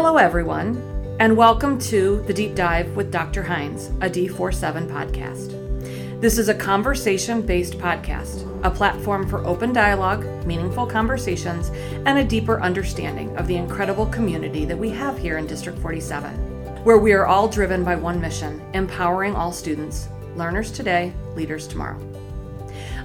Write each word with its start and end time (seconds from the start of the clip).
Hello, 0.00 0.16
everyone, 0.16 0.76
and 1.18 1.36
welcome 1.36 1.76
to 1.76 2.22
The 2.28 2.32
Deep 2.32 2.54
Dive 2.54 2.94
with 2.94 3.10
Dr. 3.10 3.42
Hinz, 3.42 3.88
a 4.00 4.08
D47 4.08 4.86
podcast. 4.86 6.20
This 6.20 6.38
is 6.38 6.48
a 6.48 6.54
conversation 6.54 7.42
based 7.42 7.78
podcast, 7.78 8.46
a 8.64 8.70
platform 8.70 9.28
for 9.28 9.44
open 9.44 9.72
dialogue, 9.72 10.24
meaningful 10.46 10.86
conversations, 10.86 11.70
and 12.06 12.16
a 12.16 12.24
deeper 12.24 12.60
understanding 12.60 13.36
of 13.36 13.48
the 13.48 13.56
incredible 13.56 14.06
community 14.06 14.64
that 14.66 14.78
we 14.78 14.88
have 14.90 15.18
here 15.18 15.36
in 15.36 15.48
District 15.48 15.76
47, 15.80 16.32
where 16.84 16.98
we 16.98 17.12
are 17.12 17.26
all 17.26 17.48
driven 17.48 17.82
by 17.82 17.96
one 17.96 18.20
mission 18.20 18.62
empowering 18.74 19.34
all 19.34 19.50
students, 19.50 20.08
learners 20.36 20.70
today, 20.70 21.12
leaders 21.34 21.66
tomorrow. 21.66 22.07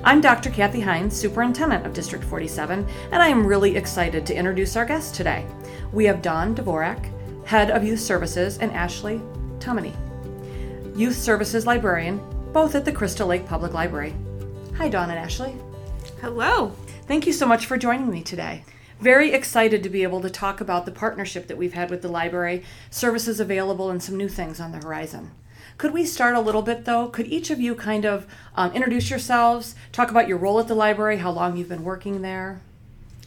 I'm 0.06 0.20
Dr. 0.20 0.50
Kathy 0.50 0.82
Hinz, 0.82 1.16
Superintendent 1.16 1.86
of 1.86 1.94
District 1.94 2.26
47, 2.26 2.86
and 3.14 3.24
I 3.24 3.30
am 3.30 3.48
really 3.48 3.78
excited 3.78 4.26
to 4.26 4.36
introduce 4.36 4.76
our 4.76 4.84
guests 4.84 5.16
today. 5.16 5.46
We 5.94 6.04
have 6.04 6.22
Dawn 6.22 6.54
Dvorak, 6.54 7.46
Head 7.46 7.72
of 7.72 7.86
Youth 7.86 8.02
Services, 8.02 8.58
and 8.58 8.70
Ashlee 8.74 9.22
Tominey, 9.60 9.96
Youth 10.94 11.16
Services 11.16 11.66
Librarian, 11.66 12.20
both 12.52 12.76
at 12.76 12.84
the 12.84 12.92
Crystal 12.92 13.28
Lake 13.30 13.46
Public 13.46 13.72
Library. 13.72 14.14
Hi, 14.76 14.90
Dawn 14.90 15.10
and 15.10 15.26
Ashlee. 15.26 15.58
Hello. 16.20 16.74
Thank 17.08 17.26
you 17.26 17.32
so 17.32 17.48
much 17.48 17.66
for 17.66 17.78
joining 17.78 18.12
me 18.12 18.24
today. 18.24 18.66
Very 19.00 19.32
excited 19.32 19.84
to 19.84 19.90
be 19.90 20.04
able 20.04 20.20
to 20.20 20.30
talk 20.30 20.60
about 20.60 20.86
the 20.86 20.92
partnership 20.92 21.48
that 21.48 21.58
we've 21.58 21.76
had 21.76 21.90
with 21.90 22.02
the 22.02 22.10
library, 22.10 22.66
services 22.90 23.40
available, 23.40 23.90
and 23.90 24.04
some 24.04 24.18
new 24.18 24.28
things 24.28 24.60
on 24.60 24.74
the 24.74 24.86
horizon. 24.86 25.32
Could 25.78 25.94
we 25.94 26.06
start 26.06 26.36
a 26.36 26.42
little 26.42 26.62
bit 26.62 26.86
though? 26.86 27.08
Could 27.08 27.28
each 27.28 27.50
of 27.50 27.60
you 27.60 27.76
kind 27.76 28.06
of 28.06 28.28
um, 28.56 28.72
introduce 28.74 29.10
yourselves, 29.10 29.76
talk 29.92 30.12
about 30.12 30.28
your 30.28 30.38
role 30.38 30.60
at 30.60 30.68
the 30.68 30.76
library, 30.76 31.18
how 31.18 31.32
long 31.32 31.58
you've 31.58 31.70
been 31.70 31.84
working 31.84 32.22
there? 32.22 32.62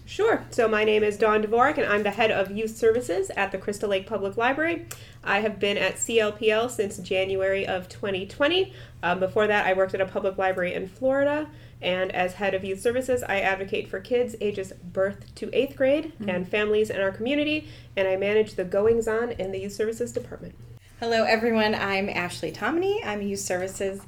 Sure. 0.09 0.45
So 0.51 0.69
my 0.69 0.85
name 0.85 1.03
is 1.03 1.19
Dawn 1.19 1.43
Dvorak, 1.43 1.79
and 1.79 1.87
I'm 1.93 2.05
the 2.05 2.13
head 2.13 2.31
of 2.31 2.53
youth 2.53 2.77
services 2.77 3.31
at 3.31 3.51
the 3.51 3.59
Crystal 3.59 3.89
Lake 3.89 4.07
Public 4.07 4.37
Library. 4.37 4.87
I 5.25 5.41
have 5.41 5.59
been 5.59 5.77
at 5.77 5.97
CLPL 5.97 6.71
since 6.71 6.99
January 6.99 7.67
of 7.67 7.89
2020. 7.89 8.73
Um, 9.03 9.19
before 9.19 9.49
that, 9.49 9.67
I 9.67 9.73
worked 9.73 9.95
at 9.95 10.01
a 10.01 10.07
public 10.07 10.39
library 10.39 10.75
in 10.75 10.87
Florida. 10.87 11.49
And 11.83 12.15
as 12.15 12.35
head 12.35 12.55
of 12.55 12.65
youth 12.65 12.81
services, 12.81 13.25
I 13.25 13.41
advocate 13.41 13.89
for 13.89 13.99
kids 13.99 14.37
ages 14.41 14.73
birth 14.93 15.35
to 15.35 15.51
eighth 15.53 15.77
grade 15.77 16.13
mm-hmm. 16.15 16.31
and 16.31 16.49
families 16.49 16.89
in 16.89 17.01
our 17.01 17.11
community, 17.11 17.69
and 17.97 18.07
I 18.07 18.17
manage 18.17 18.55
the 18.55 18.65
goings 18.65 19.09
on 19.09 19.33
in 19.33 19.51
the 19.51 19.59
youth 19.59 19.73
services 19.73 20.13
department. 20.13 20.55
Hello, 20.99 21.25
everyone. 21.25 21.75
I'm 21.75 22.09
Ashlee 22.09 22.55
Tominey. 22.55 23.05
I'm 23.05 23.21
a 23.21 23.25
Youth 23.25 23.41
Services 23.41 24.01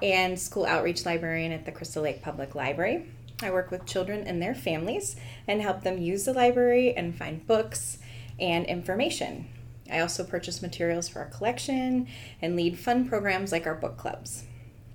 and 0.00 0.38
School 0.38 0.64
Outreach 0.64 1.04
Librarian 1.04 1.50
at 1.50 1.66
the 1.66 1.72
Crystal 1.72 2.04
Lake 2.04 2.22
Public 2.22 2.54
Library. 2.54 3.04
I 3.42 3.50
work 3.50 3.72
with 3.72 3.84
children 3.84 4.22
and 4.22 4.40
their 4.40 4.54
families 4.54 5.16
and 5.48 5.60
help 5.60 5.82
them 5.82 5.98
use 5.98 6.24
the 6.24 6.32
library 6.32 6.96
and 6.96 7.18
find 7.18 7.44
books 7.48 7.98
and 8.38 8.64
information. 8.66 9.48
I 9.90 9.98
also 9.98 10.22
purchase 10.22 10.62
materials 10.62 11.08
for 11.08 11.18
our 11.18 11.30
collection 11.30 12.06
and 12.40 12.54
lead 12.54 12.78
fun 12.78 13.08
programs 13.08 13.50
like 13.50 13.66
our 13.66 13.74
book 13.74 13.96
clubs. 13.96 14.44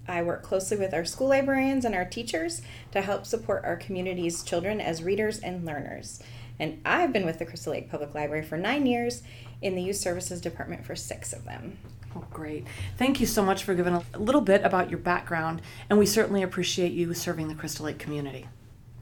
I 0.08 0.22
work 0.24 0.44
closely 0.44 0.78
with 0.78 0.94
our 0.94 1.04
school 1.04 1.28
librarians 1.28 1.84
and 1.84 1.94
our 1.94 2.06
teachers 2.06 2.62
to 2.94 3.02
help 3.02 3.26
support 3.26 3.66
our 3.66 3.76
community's 3.76 4.42
children 4.44 4.80
as 4.80 5.04
readers 5.04 5.40
and 5.40 5.66
learners. 5.66 6.24
And 6.62 6.80
I've 6.86 7.12
been 7.12 7.26
with 7.26 7.40
the 7.40 7.46
Crystal 7.46 7.74
Lake 7.74 7.90
Public 7.90 8.14
Library 8.14 8.44
for 8.44 8.56
nine 8.56 8.86
years 8.86 9.24
in 9.64 9.74
the 9.74 9.82
Youth 9.82 9.96
Services 9.96 10.40
Department 10.40 10.86
for 10.86 10.96
six 10.96 11.34
of 11.34 11.44
them. 11.44 11.80
Oh, 12.16 12.24
great. 12.30 12.68
Thank 12.98 13.20
you 13.20 13.26
so 13.26 13.44
much 13.44 13.64
for 13.64 13.74
giving 13.74 13.96
a 13.96 14.04
little 14.16 14.42
bit 14.42 14.64
about 14.64 14.92
your 14.92 15.00
background, 15.00 15.64
and 15.90 15.98
we 15.98 16.06
certainly 16.06 16.44
appreciate 16.44 16.92
you 16.92 17.12
serving 17.16 17.48
the 17.48 17.56
Crystal 17.56 17.88
Lake 17.88 17.98
community. 17.98 18.48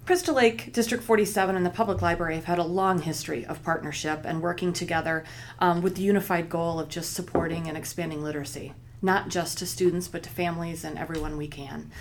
Crystal 0.06 0.36
Lake 0.36 0.72
District 0.72 1.04
47 1.04 1.58
and 1.58 1.66
the 1.66 1.70
Public 1.70 2.02
Library 2.02 2.36
have 2.36 2.46
had 2.46 2.60
a 2.60 2.64
long 2.64 3.02
history 3.02 3.46
of 3.46 3.62
partnership 3.62 4.22
and 4.24 4.42
working 4.42 4.72
together 4.72 5.26
um, 5.60 5.82
with 5.82 5.96
the 5.96 6.02
unified 6.02 6.50
goal 6.50 6.80
of 6.80 6.88
just 6.88 7.14
supporting 7.14 7.68
and 7.68 7.78
expanding 7.78 8.24
literacy, 8.24 8.72
not 9.02 9.28
just 9.28 9.58
to 9.58 9.66
students, 9.66 10.08
but 10.08 10.24
to 10.24 10.30
families 10.30 10.86
and 10.86 10.98
everyone 10.98 11.36
we 11.36 11.48
can 11.50 11.92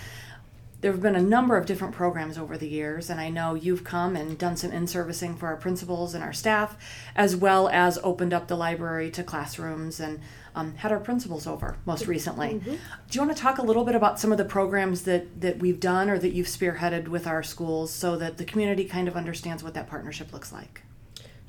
there 0.81 0.93
have 0.93 1.03
been 1.03 1.17
a 1.17 1.23
number 1.23 1.57
of 1.57 1.67
different 1.67 1.95
programs 1.95 2.39
over 2.39 2.57
the 2.57 2.69
years, 2.69 3.11
and 3.11 3.21
I 3.21 3.31
know 3.31 3.55
you've 3.55 3.83
come 3.83 4.15
and 4.15 4.39
done 4.39 4.57
some 4.57 4.71
in 4.71 4.87
servicing 4.87 5.37
for 5.37 5.49
our 5.49 5.57
principals 5.57 6.15
and 6.15 6.23
our 6.23 6.33
staff, 6.33 6.77
as 7.17 7.35
well 7.35 7.69
as 7.69 7.99
opened 8.05 8.33
up 8.33 8.47
the 8.47 8.57
library 8.57 9.11
to 9.13 9.25
classrooms 9.25 9.99
and 9.99 10.21
um, 10.55 10.77
had 10.77 10.93
our 10.93 11.01
principals 11.01 11.47
over 11.47 11.77
most 11.85 12.07
recently. 12.07 12.55
Mm-hmm. 12.55 12.71
Do 12.71 12.79
you 13.11 13.21
want 13.21 13.37
to 13.37 13.43
talk 13.43 13.59
a 13.59 13.63
little 13.63 13.85
bit 13.85 13.97
about 13.97 14.21
some 14.21 14.31
of 14.31 14.39
the 14.39 14.45
programs 14.45 15.03
that, 15.03 15.41
that 15.41 15.59
we've 15.59 15.81
done 15.81 16.09
or 16.11 16.19
that 16.19 16.33
you've 16.33 16.47
spearheaded 16.47 17.09
with 17.09 17.27
our 17.27 17.43
schools 17.43 17.93
so 17.93 18.17
that 18.17 18.39
the 18.39 18.45
community 18.45 18.85
kind 18.85 19.09
of 19.09 19.17
understands 19.17 19.65
what 19.65 19.75
that 19.75 19.89
partnership 19.89 20.33
looks 20.33 20.53
like? 20.53 20.83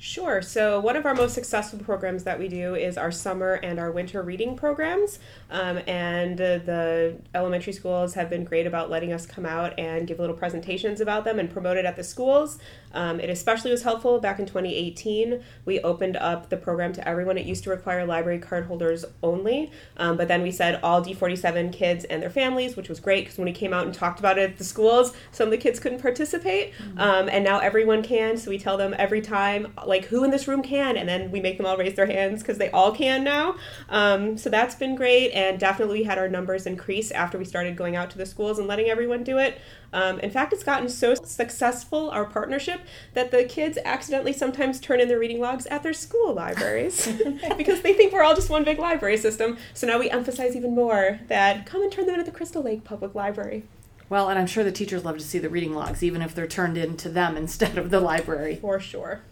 Sure. 0.02 0.40
So, 0.40 0.80
one 0.80 0.96
of 0.96 1.04
our 1.04 1.14
most 1.14 1.34
successful 1.34 1.78
programs 1.78 2.24
that 2.24 2.38
we 2.38 2.48
do 2.48 2.74
is 2.74 2.96
our 2.96 3.12
summer 3.12 3.60
and 3.62 3.78
our 3.78 3.92
winter 3.92 4.22
reading 4.22 4.56
programs. 4.56 5.18
Um, 5.50 5.80
and 5.86 6.38
the 6.38 7.18
elementary 7.34 7.74
schools 7.74 8.14
have 8.14 8.30
been 8.30 8.44
great 8.44 8.66
about 8.66 8.88
letting 8.88 9.12
us 9.12 9.26
come 9.26 9.44
out 9.44 9.78
and 9.78 10.06
give 10.06 10.18
little 10.18 10.34
presentations 10.34 11.02
about 11.02 11.24
them 11.24 11.38
and 11.38 11.50
promote 11.50 11.76
it 11.76 11.84
at 11.84 11.96
the 11.96 12.02
schools. 12.02 12.58
Um, 12.92 13.20
it 13.20 13.30
especially 13.30 13.70
was 13.70 13.82
helpful 13.82 14.18
back 14.20 14.38
in 14.38 14.46
2018. 14.46 15.42
We 15.64 15.80
opened 15.80 16.16
up 16.16 16.48
the 16.48 16.56
program 16.56 16.92
to 16.94 17.08
everyone. 17.08 17.38
It 17.38 17.46
used 17.46 17.64
to 17.64 17.70
require 17.70 18.04
library 18.04 18.38
card 18.38 18.66
holders 18.66 19.04
only, 19.22 19.70
um, 19.96 20.16
but 20.16 20.28
then 20.28 20.42
we 20.42 20.50
said 20.50 20.80
all 20.82 21.02
D47 21.02 21.72
kids 21.72 22.04
and 22.04 22.22
their 22.22 22.30
families, 22.30 22.76
which 22.76 22.88
was 22.88 23.00
great 23.00 23.24
because 23.24 23.38
when 23.38 23.46
we 23.46 23.52
came 23.52 23.72
out 23.72 23.86
and 23.86 23.94
talked 23.94 24.18
about 24.18 24.38
it 24.38 24.50
at 24.50 24.58
the 24.58 24.64
schools, 24.64 25.14
some 25.32 25.46
of 25.46 25.50
the 25.50 25.58
kids 25.58 25.78
couldn't 25.78 26.00
participate, 26.00 26.72
mm-hmm. 26.74 26.98
um, 26.98 27.28
and 27.28 27.44
now 27.44 27.58
everyone 27.58 28.02
can. 28.02 28.36
So 28.36 28.50
we 28.50 28.58
tell 28.58 28.76
them 28.76 28.94
every 28.98 29.20
time, 29.20 29.72
like, 29.86 30.06
who 30.06 30.24
in 30.24 30.30
this 30.30 30.48
room 30.48 30.62
can, 30.62 30.96
and 30.96 31.08
then 31.08 31.30
we 31.30 31.40
make 31.40 31.56
them 31.56 31.66
all 31.66 31.76
raise 31.76 31.94
their 31.94 32.06
hands 32.06 32.42
because 32.42 32.58
they 32.58 32.70
all 32.70 32.92
can 32.92 33.22
now. 33.24 33.56
Um, 33.88 34.36
so 34.36 34.50
that's 34.50 34.74
been 34.74 34.94
great, 34.94 35.30
and 35.30 35.58
definitely 35.58 36.00
we 36.00 36.04
had 36.04 36.18
our 36.18 36.28
numbers 36.28 36.66
increase 36.66 37.10
after 37.10 37.38
we 37.38 37.44
started 37.44 37.76
going 37.76 37.96
out 37.96 38.10
to 38.10 38.18
the 38.18 38.26
schools 38.26 38.58
and 38.58 38.66
letting 38.66 38.88
everyone 38.88 39.22
do 39.22 39.38
it. 39.38 39.60
Um, 39.92 40.20
in 40.20 40.30
fact, 40.30 40.52
it's 40.52 40.62
gotten 40.62 40.88
so 40.88 41.14
successful, 41.14 42.10
our 42.10 42.24
partnership, 42.24 42.79
that 43.14 43.30
the 43.30 43.44
kids 43.44 43.78
accidentally 43.84 44.32
sometimes 44.32 44.80
turn 44.80 45.00
in 45.00 45.08
their 45.08 45.18
reading 45.18 45.40
logs 45.40 45.66
at 45.66 45.82
their 45.82 45.92
school 45.92 46.34
libraries 46.34 47.06
because 47.56 47.82
they 47.82 47.92
think 47.92 48.12
we're 48.12 48.22
all 48.22 48.34
just 48.34 48.50
one 48.50 48.64
big 48.64 48.78
library 48.78 49.16
system. 49.16 49.58
So 49.74 49.86
now 49.86 49.98
we 49.98 50.10
emphasize 50.10 50.56
even 50.56 50.74
more 50.74 51.20
that 51.28 51.66
come 51.66 51.82
and 51.82 51.90
turn 51.92 52.06
them 52.06 52.14
in 52.14 52.20
at 52.20 52.26
the 52.26 52.32
Crystal 52.32 52.62
Lake 52.62 52.84
Public 52.84 53.14
Library. 53.14 53.64
Well, 54.08 54.28
and 54.28 54.38
I'm 54.38 54.48
sure 54.48 54.64
the 54.64 54.72
teachers 54.72 55.04
love 55.04 55.18
to 55.18 55.24
see 55.24 55.38
the 55.38 55.48
reading 55.48 55.72
logs, 55.72 56.02
even 56.02 56.20
if 56.20 56.34
they're 56.34 56.48
turned 56.48 56.76
in 56.76 56.96
to 56.98 57.08
them 57.08 57.36
instead 57.38 57.78
of 57.78 57.90
the 57.90 58.00
library. 58.00 58.56
For 58.56 58.80
sure. 58.80 59.22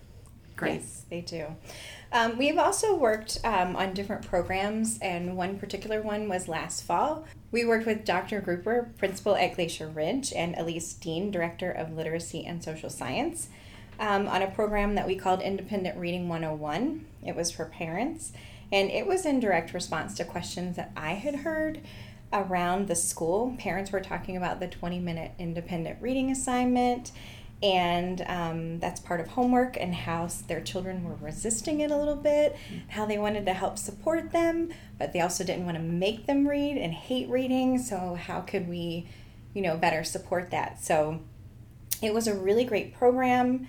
Great. 0.56 0.80
Yes, 0.80 1.04
they 1.10 1.20
do. 1.20 1.46
Um, 2.10 2.38
we've 2.38 2.58
also 2.58 2.94
worked 2.94 3.38
um, 3.44 3.76
on 3.76 3.92
different 3.92 4.26
programs, 4.26 4.98
and 5.00 5.36
one 5.36 5.58
particular 5.58 6.00
one 6.00 6.28
was 6.28 6.48
last 6.48 6.82
fall. 6.82 7.24
We 7.50 7.66
worked 7.66 7.86
with 7.86 8.04
Dr. 8.04 8.40
Grouper, 8.40 8.90
principal 8.96 9.36
at 9.36 9.56
Glacier 9.56 9.88
Ridge, 9.88 10.32
and 10.32 10.54
Elise 10.56 10.94
Dean, 10.94 11.30
director 11.30 11.70
of 11.70 11.92
literacy 11.92 12.46
and 12.46 12.64
social 12.64 12.88
science, 12.88 13.48
um, 14.00 14.26
on 14.26 14.40
a 14.40 14.50
program 14.50 14.94
that 14.94 15.06
we 15.06 15.16
called 15.16 15.42
Independent 15.42 15.98
Reading 15.98 16.28
101. 16.28 17.04
It 17.26 17.36
was 17.36 17.50
for 17.50 17.66
parents, 17.66 18.32
and 18.72 18.90
it 18.90 19.06
was 19.06 19.26
in 19.26 19.38
direct 19.38 19.74
response 19.74 20.14
to 20.16 20.24
questions 20.24 20.76
that 20.76 20.92
I 20.96 21.12
had 21.12 21.36
heard 21.36 21.82
around 22.32 22.88
the 22.88 22.94
school. 22.94 23.54
Parents 23.58 23.92
were 23.92 24.00
talking 24.00 24.36
about 24.36 24.60
the 24.60 24.68
20 24.68 24.98
minute 24.98 25.32
independent 25.38 26.00
reading 26.00 26.30
assignment 26.30 27.12
and 27.62 28.24
um, 28.28 28.78
that's 28.78 29.00
part 29.00 29.20
of 29.20 29.28
homework 29.28 29.76
and 29.80 29.94
how 29.94 30.28
their 30.46 30.60
children 30.60 31.02
were 31.02 31.16
resisting 31.20 31.80
it 31.80 31.90
a 31.90 31.96
little 31.96 32.14
bit 32.14 32.56
how 32.88 33.04
they 33.04 33.18
wanted 33.18 33.44
to 33.44 33.52
help 33.52 33.76
support 33.76 34.30
them 34.30 34.70
but 34.96 35.12
they 35.12 35.20
also 35.20 35.42
didn't 35.42 35.64
want 35.64 35.76
to 35.76 35.82
make 35.82 36.26
them 36.26 36.46
read 36.46 36.76
and 36.76 36.92
hate 36.92 37.28
reading 37.28 37.76
so 37.76 38.14
how 38.14 38.40
could 38.40 38.68
we 38.68 39.08
you 39.54 39.62
know 39.62 39.76
better 39.76 40.04
support 40.04 40.50
that? 40.50 40.82
So 40.82 41.20
it 42.00 42.14
was 42.14 42.28
a 42.28 42.34
really 42.34 42.64
great 42.64 42.94
program. 42.94 43.66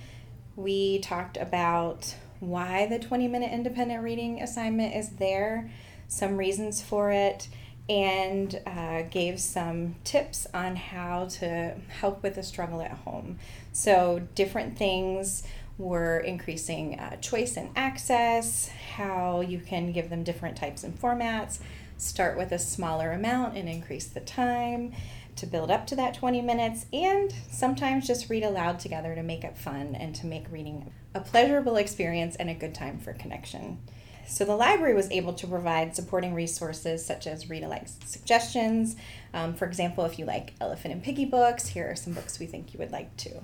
We 0.55 0.99
talked 0.99 1.35
about 1.37 2.13
why 2.39 2.85
the 2.85 2.99
20 2.99 3.27
minute 3.27 3.51
independent 3.51 4.03
reading 4.03 4.41
assignment 4.41 4.95
is 4.95 5.09
there 5.11 5.71
some 6.07 6.37
reasons 6.37 6.81
for 6.81 7.11
it 7.11 7.47
and 7.89 8.61
uh, 8.67 9.01
gave 9.09 9.39
some 9.39 9.95
tips 10.03 10.45
on 10.53 10.75
how 10.75 11.25
to 11.25 11.73
help 11.87 12.21
with 12.21 12.35
the 12.35 12.43
struggle 12.43 12.81
at 12.81 12.91
home. 12.91 13.39
So, 13.73 14.21
different 14.35 14.77
things 14.77 15.43
were 15.79 16.19
increasing 16.19 16.99
uh, 16.99 17.15
choice 17.17 17.57
and 17.57 17.69
access, 17.75 18.69
how 18.95 19.41
you 19.41 19.59
can 19.59 19.91
give 19.91 20.09
them 20.09 20.23
different 20.23 20.55
types 20.55 20.83
and 20.83 20.99
formats, 20.99 21.59
start 21.97 22.37
with 22.37 22.51
a 22.51 22.59
smaller 22.59 23.11
amount 23.11 23.57
and 23.57 23.67
increase 23.67 24.05
the 24.05 24.19
time 24.19 24.93
to 25.37 25.45
build 25.45 25.71
up 25.71 25.87
to 25.87 25.95
that 25.95 26.13
20 26.13 26.41
minutes, 26.41 26.85
and 26.91 27.33
sometimes 27.49 28.05
just 28.05 28.29
read 28.29 28.43
aloud 28.43 28.77
together 28.77 29.15
to 29.15 29.23
make 29.23 29.43
it 29.43 29.57
fun 29.57 29.95
and 29.95 30.13
to 30.13 30.25
make 30.25 30.51
reading 30.51 30.91
a 31.15 31.21
pleasurable 31.21 31.77
experience 31.77 32.35
and 32.35 32.49
a 32.49 32.53
good 32.53 32.75
time 32.75 32.99
for 32.99 33.13
connection. 33.13 33.79
So 34.29 34.45
the 34.45 34.55
library 34.55 34.93
was 34.93 35.09
able 35.09 35.33
to 35.33 35.47
provide 35.47 35.95
supporting 35.95 36.33
resources 36.33 37.03
such 37.05 37.25
as 37.25 37.49
read 37.49 37.63
alike 37.63 37.87
suggestions. 38.05 38.95
Um, 39.33 39.53
for 39.53 39.65
example, 39.65 40.05
if 40.05 40.19
you 40.19 40.25
like 40.25 40.53
Elephant 40.61 40.93
and 40.93 41.03
Piggy 41.03 41.25
books, 41.25 41.67
here 41.69 41.89
are 41.89 41.95
some 41.95 42.13
books 42.13 42.39
we 42.39 42.45
think 42.45 42.73
you 42.73 42.79
would 42.79 42.91
like 42.91 43.15
too. 43.17 43.41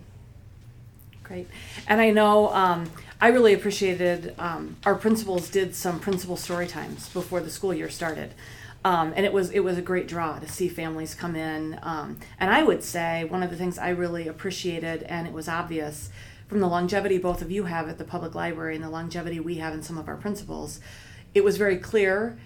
Great. 1.24 1.48
And 1.88 2.00
I 2.00 2.12
know 2.12 2.50
um, 2.54 2.92
I 3.20 3.30
really 3.30 3.54
appreciated 3.54 4.36
um, 4.38 4.78
our 4.86 4.94
principals 4.94 5.50
did 5.50 5.74
some 5.74 6.00
principal 6.00 6.38
story 6.38 6.68
times 6.68 7.10
before 7.10 7.40
the 7.40 7.50
school 7.50 7.74
year 7.74 7.90
started. 7.90 8.36
Um, 8.84 9.14
and 9.16 9.26
it 9.26 9.34
was 9.34 9.50
it 9.50 9.62
was 9.62 9.80
a 9.80 9.82
great 9.82 10.08
draw 10.08 10.38
to 10.38 10.48
see 10.48 10.70
families 10.70 11.16
come 11.16 11.36
in. 11.36 11.80
Um, 11.82 12.20
and 12.40 12.52
I 12.52 12.62
would 12.62 12.84
say 12.84 13.24
one 13.24 13.42
of 13.42 13.50
the 13.50 13.58
things 13.58 13.80
I 13.80 13.90
really 13.90 14.28
appreciated, 14.28 15.02
and 15.04 15.26
it 15.26 15.34
was 15.34 15.48
obvious 15.48 16.12
from 16.48 16.60
the 16.60 16.68
longevity 16.68 17.18
both 17.18 17.42
of 17.42 17.52
you 17.52 17.66
have 17.66 17.90
at 17.90 17.98
the 17.98 18.04
public 18.04 18.36
library 18.36 18.76
and 18.76 18.84
the 18.84 18.90
longevity 18.90 19.40
we 19.40 19.56
have 19.56 19.74
in 19.74 19.82
some 19.82 19.98
of 19.98 20.08
our 20.08 20.16
principals, 20.16 20.80
it 21.34 21.44
was 21.44 21.58
very 21.58 21.78
clear 21.78 22.38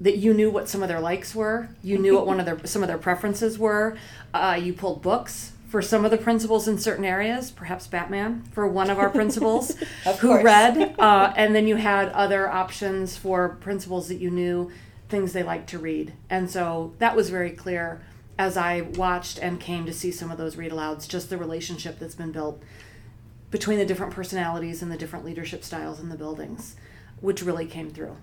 that 0.00 0.18
you 0.18 0.34
knew 0.34 0.50
what 0.50 0.68
some 0.68 0.82
of 0.82 0.88
their 0.88 1.00
likes 1.00 1.34
were. 1.34 1.68
You 1.82 1.98
knew 1.98 2.14
what 2.14 2.26
one 2.26 2.38
of 2.38 2.46
their 2.46 2.64
some 2.66 2.82
of 2.82 2.88
their 2.88 2.98
preferences 2.98 3.58
were. 3.58 3.96
Uh, 4.34 4.58
you 4.62 4.72
pulled 4.72 5.02
books 5.02 5.52
for 5.68 5.82
some 5.82 6.04
of 6.04 6.10
the 6.10 6.18
principals 6.18 6.68
in 6.68 6.78
certain 6.78 7.04
areas, 7.04 7.50
perhaps 7.50 7.86
Batman 7.86 8.44
for 8.52 8.68
one 8.68 8.88
of 8.88 8.98
our 8.98 9.10
principals 9.10 9.76
who 10.20 10.28
course. 10.28 10.44
read, 10.44 10.94
uh, 10.98 11.32
and 11.36 11.54
then 11.54 11.66
you 11.66 11.76
had 11.76 12.08
other 12.10 12.48
options 12.48 13.16
for 13.16 13.48
principals 13.48 14.08
that 14.08 14.16
you 14.16 14.30
knew 14.30 14.70
things 15.08 15.32
they 15.32 15.42
liked 15.42 15.68
to 15.70 15.78
read, 15.78 16.12
and 16.30 16.50
so 16.50 16.92
that 16.98 17.16
was 17.16 17.30
very 17.30 17.50
clear 17.50 18.02
as 18.38 18.56
I 18.56 18.82
watched 18.82 19.38
and 19.38 19.58
came 19.58 19.86
to 19.86 19.92
see 19.94 20.12
some 20.12 20.30
of 20.30 20.36
those 20.36 20.56
read 20.56 20.72
alouds. 20.72 21.08
Just 21.08 21.30
the 21.30 21.38
relationship 21.38 21.98
that's 21.98 22.14
been 22.14 22.32
built 22.32 22.62
between 23.56 23.78
the 23.78 23.86
different 23.86 24.12
personalities 24.12 24.82
and 24.82 24.92
the 24.92 24.98
different 24.98 25.24
leadership 25.24 25.64
styles 25.64 25.98
in 25.98 26.10
the 26.10 26.14
buildings, 26.14 26.76
which 27.22 27.42
really 27.42 27.64
came 27.64 27.88
through. 27.88 28.14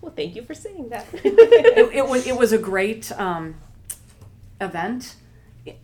Well, 0.00 0.12
thank 0.14 0.36
you 0.36 0.42
for 0.42 0.54
saying 0.54 0.90
that. 0.90 1.04
it, 1.12 1.96
it, 1.96 2.08
was, 2.08 2.28
it 2.28 2.36
was 2.36 2.52
a 2.52 2.58
great 2.58 3.10
um, 3.18 3.56
event 4.60 5.16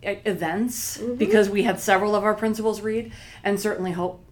events 0.01 0.97
because 0.97 1.49
we 1.49 1.63
had 1.63 1.81
several 1.81 2.15
of 2.15 2.23
our 2.23 2.33
principals 2.33 2.79
read 2.79 3.11
and 3.43 3.59
certainly 3.59 3.91
hope 3.91 4.23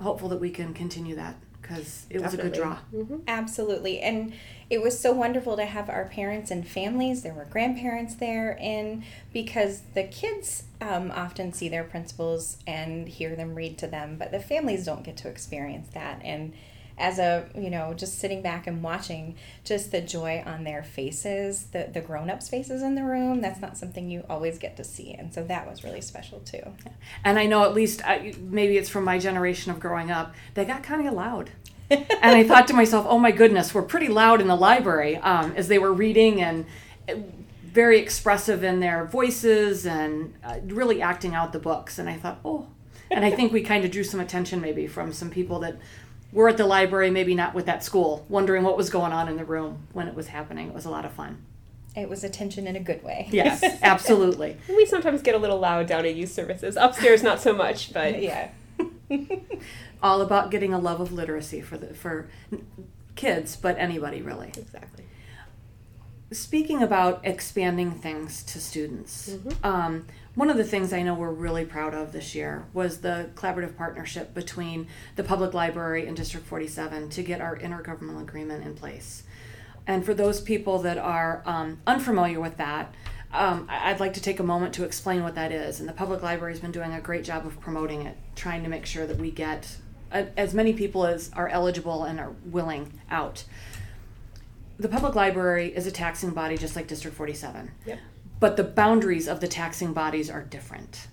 hopeful 0.00 0.28
that 0.28 0.40
we 0.40 0.50
can 0.50 0.72
continue 0.72 1.16
that 1.16 1.34
because 1.66 2.06
it 2.10 2.20
was 2.20 2.34
a 2.34 2.36
good 2.36 2.52
draw 2.52 2.78
Definitely. 2.92 3.20
Absolutely. 3.26 4.00
And 4.00 4.34
it 4.68 4.82
was 4.82 4.98
so 4.98 5.12
wonderful 5.12 5.56
to 5.56 5.64
have 5.64 5.88
our 5.88 6.06
parents 6.06 6.50
and 6.50 6.66
families. 6.66 7.22
There 7.22 7.32
were 7.32 7.46
grandparents 7.46 8.14
there, 8.16 8.58
and 8.60 9.02
because 9.32 9.82
the 9.94 10.04
kids 10.04 10.64
um, 10.80 11.10
often 11.10 11.52
see 11.52 11.68
their 11.68 11.84
principals 11.84 12.58
and 12.66 13.08
hear 13.08 13.34
them 13.34 13.54
read 13.54 13.78
to 13.78 13.86
them, 13.86 14.16
but 14.18 14.30
the 14.30 14.40
families 14.40 14.84
don't 14.84 15.04
get 15.04 15.16
to 15.18 15.28
experience 15.28 15.88
that. 15.94 16.20
And 16.22 16.54
as 16.98 17.18
a, 17.18 17.48
you 17.56 17.70
know, 17.70 17.92
just 17.94 18.18
sitting 18.18 18.42
back 18.42 18.66
and 18.66 18.82
watching 18.82 19.34
just 19.64 19.90
the 19.90 20.00
joy 20.00 20.42
on 20.46 20.64
their 20.64 20.82
faces, 20.82 21.64
the, 21.72 21.90
the 21.92 22.00
grown 22.00 22.30
ups' 22.30 22.48
faces 22.48 22.82
in 22.82 22.94
the 22.94 23.02
room, 23.04 23.40
that's 23.40 23.60
not 23.60 23.76
something 23.76 24.10
you 24.10 24.24
always 24.28 24.58
get 24.58 24.76
to 24.76 24.84
see. 24.84 25.12
And 25.12 25.32
so 25.34 25.42
that 25.44 25.68
was 25.68 25.82
really 25.84 26.00
special 26.00 26.40
too. 26.40 26.62
and 27.24 27.38
i 27.38 27.46
know 27.46 27.64
at 27.64 27.74
least 27.74 28.04
I, 28.06 28.34
maybe 28.40 28.76
it's 28.76 28.88
from 28.88 29.04
my 29.04 29.18
generation 29.18 29.70
of 29.70 29.80
growing 29.80 30.10
up 30.10 30.34
they 30.54 30.64
got 30.64 30.82
kind 30.82 31.06
of 31.06 31.14
loud 31.14 31.50
and 31.90 32.06
i 32.22 32.44
thought 32.44 32.66
to 32.68 32.74
myself 32.74 33.06
oh 33.08 33.18
my 33.18 33.30
goodness 33.30 33.74
we're 33.74 33.82
pretty 33.82 34.08
loud 34.08 34.40
in 34.40 34.48
the 34.48 34.56
library 34.56 35.16
um, 35.16 35.52
as 35.56 35.68
they 35.68 35.78
were 35.78 35.92
reading 35.92 36.40
and 36.40 36.66
uh, 37.08 37.14
very 37.64 37.98
expressive 37.98 38.62
in 38.62 38.80
their 38.80 39.04
voices 39.04 39.86
and 39.86 40.34
uh, 40.44 40.58
really 40.66 41.02
acting 41.02 41.34
out 41.34 41.52
the 41.52 41.58
books 41.58 41.98
and 41.98 42.08
i 42.08 42.14
thought 42.16 42.38
oh 42.44 42.66
and 43.10 43.24
i 43.24 43.30
think 43.30 43.52
we 43.52 43.62
kind 43.62 43.84
of 43.84 43.90
drew 43.90 44.04
some 44.04 44.20
attention 44.20 44.60
maybe 44.60 44.86
from 44.86 45.12
some 45.12 45.30
people 45.30 45.58
that 45.60 45.76
were 46.34 46.48
at 46.50 46.58
the 46.58 46.66
library 46.66 47.10
maybe 47.10 47.34
not 47.34 47.54
with 47.54 47.64
that 47.64 47.82
school 47.82 48.26
wondering 48.28 48.62
what 48.62 48.76
was 48.76 48.90
going 48.90 49.12
on 49.12 49.26
in 49.28 49.36
the 49.38 49.44
room 49.44 49.86
when 49.94 50.06
it 50.08 50.14
was 50.14 50.26
happening 50.28 50.68
it 50.68 50.74
was 50.74 50.84
a 50.84 50.90
lot 50.90 51.04
of 51.06 51.12
fun 51.12 51.42
It 51.96 52.08
was 52.10 52.22
attention 52.24 52.66
in 52.66 52.76
a 52.76 52.80
good 52.80 53.02
way. 53.02 53.28
yes 53.30 53.62
absolutely 53.82 54.58
we 54.68 54.84
sometimes 54.84 55.22
get 55.22 55.34
a 55.34 55.38
little 55.38 55.58
loud 55.60 55.86
down 55.86 56.04
at 56.04 56.14
youth 56.14 56.32
services. 56.32 56.76
Upstairs, 56.76 57.22
not 57.22 57.40
so 57.40 57.52
much, 57.54 57.92
but 57.94 58.20
yeah. 58.30 58.48
all 60.02 60.20
about 60.20 60.50
getting 60.50 60.74
a 60.74 60.78
love 60.78 61.00
of 61.00 61.12
literacy 61.12 61.60
for 61.62 61.78
the 61.78 61.94
for 61.94 62.28
kids 63.14 63.54
but 63.56 63.76
anybody 63.78 64.20
really 64.20 64.48
exactly. 64.48 65.04
speaking 66.32 66.82
about 66.82 67.20
expanding 67.22 67.92
things 67.92 68.42
to 68.42 68.58
students, 68.60 69.36
um, 69.62 70.04
one 70.34 70.50
of 70.50 70.56
the 70.56 70.64
things 70.64 70.92
I 70.92 71.02
know 71.02 71.14
we're 71.14 71.30
really 71.30 71.64
proud 71.64 71.94
of 71.94 72.12
this 72.12 72.34
year 72.34 72.66
was 72.72 72.98
the 72.98 73.30
collaborative 73.34 73.76
partnership 73.76 74.34
between 74.34 74.88
the 75.16 75.24
public 75.24 75.54
library 75.54 76.06
and 76.06 76.16
District 76.16 76.46
47 76.46 77.10
to 77.10 77.22
get 77.22 77.40
our 77.40 77.56
intergovernmental 77.56 78.22
agreement 78.22 78.64
in 78.64 78.74
place. 78.74 79.22
And 79.86 80.04
for 80.04 80.14
those 80.14 80.40
people 80.40 80.78
that 80.80 80.98
are 80.98 81.42
um, 81.44 81.80
unfamiliar 81.86 82.40
with 82.40 82.56
that, 82.56 82.94
um, 83.32 83.66
I'd 83.68 84.00
like 84.00 84.14
to 84.14 84.20
take 84.20 84.40
a 84.40 84.44
moment 84.44 84.74
to 84.74 84.84
explain 84.84 85.22
what 85.22 85.34
that 85.34 85.52
is. 85.52 85.80
And 85.80 85.88
the 85.88 85.92
public 85.92 86.22
library 86.22 86.52
has 86.52 86.60
been 86.60 86.72
doing 86.72 86.92
a 86.92 87.00
great 87.00 87.24
job 87.24 87.46
of 87.46 87.60
promoting 87.60 88.02
it, 88.02 88.16
trying 88.34 88.62
to 88.62 88.68
make 88.68 88.86
sure 88.86 89.06
that 89.06 89.18
we 89.18 89.30
get 89.30 89.76
a, 90.12 90.26
as 90.38 90.54
many 90.54 90.72
people 90.72 91.04
as 91.04 91.30
are 91.34 91.48
eligible 91.48 92.04
and 92.04 92.18
are 92.18 92.32
willing 92.44 93.00
out 93.10 93.44
the 94.78 94.88
public 94.88 95.14
library 95.14 95.74
is 95.74 95.86
a 95.86 95.90
taxing 95.90 96.30
body 96.30 96.56
just 96.56 96.76
like 96.76 96.86
District 96.86 97.16
47. 97.16 97.70
Yep. 97.86 97.98
But 98.40 98.56
the 98.56 98.64
boundaries 98.64 99.28
of 99.28 99.40
the 99.40 99.48
taxing 99.48 99.92
bodies 99.92 100.28
are 100.30 100.42
different. 100.42 101.08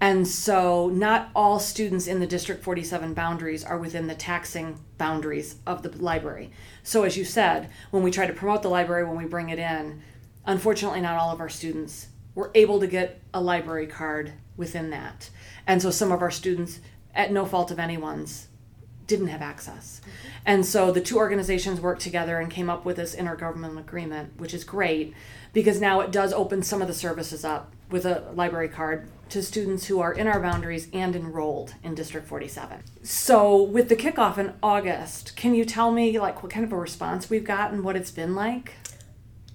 And 0.00 0.28
so 0.28 0.88
not 0.88 1.30
all 1.34 1.58
students 1.58 2.06
in 2.06 2.20
the 2.20 2.26
District 2.26 2.62
47 2.62 3.14
boundaries 3.14 3.64
are 3.64 3.78
within 3.78 4.08
the 4.08 4.14
taxing 4.14 4.78
boundaries 4.98 5.56
of 5.66 5.82
the 5.82 5.90
library. 5.90 6.50
So 6.82 7.04
as 7.04 7.16
you 7.16 7.24
said, 7.24 7.70
when 7.90 8.02
we 8.02 8.10
try 8.10 8.26
to 8.26 8.32
promote 8.32 8.62
the 8.62 8.68
library 8.68 9.04
when 9.04 9.16
we 9.16 9.24
bring 9.24 9.48
it 9.48 9.58
in, 9.58 10.02
unfortunately 10.44 11.00
not 11.00 11.18
all 11.18 11.30
of 11.30 11.40
our 11.40 11.48
students 11.48 12.08
were 12.34 12.50
able 12.54 12.78
to 12.80 12.86
get 12.86 13.22
a 13.32 13.40
library 13.40 13.86
card 13.86 14.34
within 14.56 14.90
that. 14.90 15.30
And 15.66 15.80
so 15.80 15.90
some 15.90 16.12
of 16.12 16.20
our 16.20 16.30
students 16.30 16.80
at 17.14 17.32
no 17.32 17.46
fault 17.46 17.70
of 17.70 17.78
anyone's 17.78 18.48
didn't 19.06 19.28
have 19.28 19.42
access. 19.42 20.00
And 20.44 20.64
so 20.64 20.92
the 20.92 21.00
two 21.00 21.16
organizations 21.16 21.80
worked 21.80 22.02
together 22.02 22.38
and 22.38 22.50
came 22.50 22.70
up 22.70 22.84
with 22.84 22.96
this 22.96 23.14
intergovernmental 23.16 23.78
agreement, 23.78 24.38
which 24.38 24.54
is 24.54 24.64
great 24.64 25.14
because 25.52 25.80
now 25.80 26.00
it 26.00 26.10
does 26.10 26.32
open 26.32 26.62
some 26.62 26.82
of 26.82 26.88
the 26.88 26.94
services 26.94 27.44
up 27.44 27.72
with 27.90 28.04
a 28.04 28.30
library 28.34 28.68
card 28.68 29.08
to 29.28 29.42
students 29.42 29.86
who 29.86 30.00
are 30.00 30.12
in 30.12 30.26
our 30.26 30.40
boundaries 30.40 30.88
and 30.92 31.16
enrolled 31.16 31.74
in 31.82 31.94
District 31.94 32.26
47. 32.26 32.82
So 33.02 33.62
with 33.62 33.88
the 33.88 33.96
kickoff 33.96 34.38
in 34.38 34.54
August, 34.62 35.36
can 35.36 35.54
you 35.54 35.64
tell 35.64 35.90
me 35.90 36.18
like 36.18 36.42
what 36.42 36.52
kind 36.52 36.64
of 36.64 36.72
a 36.72 36.76
response 36.76 37.28
we've 37.30 37.44
gotten, 37.44 37.82
what 37.82 37.96
it's 37.96 38.10
been 38.10 38.34
like? 38.34 38.74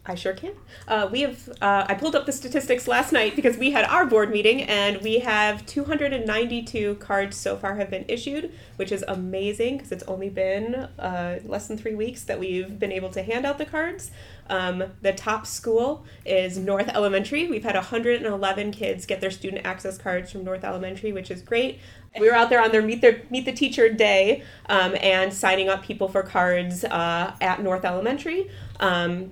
I 0.04 0.16
sure 0.16 0.34
can. 0.34 0.54
Uh, 0.88 1.08
we 1.12 1.22
have. 1.22 1.48
Uh, 1.62 1.86
I 1.88 1.94
pulled 1.94 2.16
up 2.16 2.26
the 2.26 2.32
statistics 2.32 2.88
last 2.88 3.14
night 3.14 3.36
because 3.36 3.58
we 3.58 3.70
had 3.70 3.86
our 3.86 4.04
board 4.08 4.32
meeting, 4.32 4.64
and 4.64 5.00
we 5.04 5.20
have 5.20 5.64
292 5.68 6.96
cards 6.96 7.38
so 7.38 7.56
far 7.56 7.76
have 7.76 7.92
been 7.92 8.06
issued, 8.08 8.52
which 8.78 8.92
is 8.92 9.06
amazing 9.08 9.78
because 9.78 9.92
it's 9.92 10.04
only 10.04 10.30
been 10.30 10.74
uh, 10.98 11.40
less 11.46 11.68
than 11.68 11.78
three 11.78 11.94
weeks 11.94 12.24
that 12.24 12.40
we've 12.40 12.80
been 12.80 12.92
able 12.92 13.10
to 13.10 13.22
hand 13.22 13.46
out 13.46 13.60
the 13.60 13.66
cards. 13.66 14.10
Um, 14.50 14.84
the 15.04 15.14
top 15.14 15.46
school 15.46 16.04
is 16.26 16.58
North 16.58 16.88
Elementary. 16.88 17.48
We've 17.48 17.64
had 17.64 17.76
111 17.76 18.72
kids 18.72 19.06
get 19.06 19.22
their 19.22 19.32
student 19.32 19.68
access 19.68 20.00
cards 20.00 20.32
from 20.32 20.44
North 20.44 20.64
Elementary, 20.64 21.14
which 21.14 21.30
is 21.30 21.44
great. 21.44 21.80
We 22.20 22.28
were 22.28 22.36
out 22.36 22.50
there 22.50 22.62
on 22.62 22.72
their 22.72 22.82
meet 22.82 23.02
their 23.02 23.22
meet 23.30 23.46
the 23.46 23.54
teacher 23.54 23.88
day 23.88 24.44
um, 24.68 24.96
and 25.00 25.32
signing 25.32 25.70
up 25.70 25.84
people 25.84 26.08
for 26.08 26.24
cards 26.24 26.84
uh, 26.84 27.36
at 27.40 27.62
North 27.62 27.86
Elementary. 27.86 28.50
Um, 28.80 29.32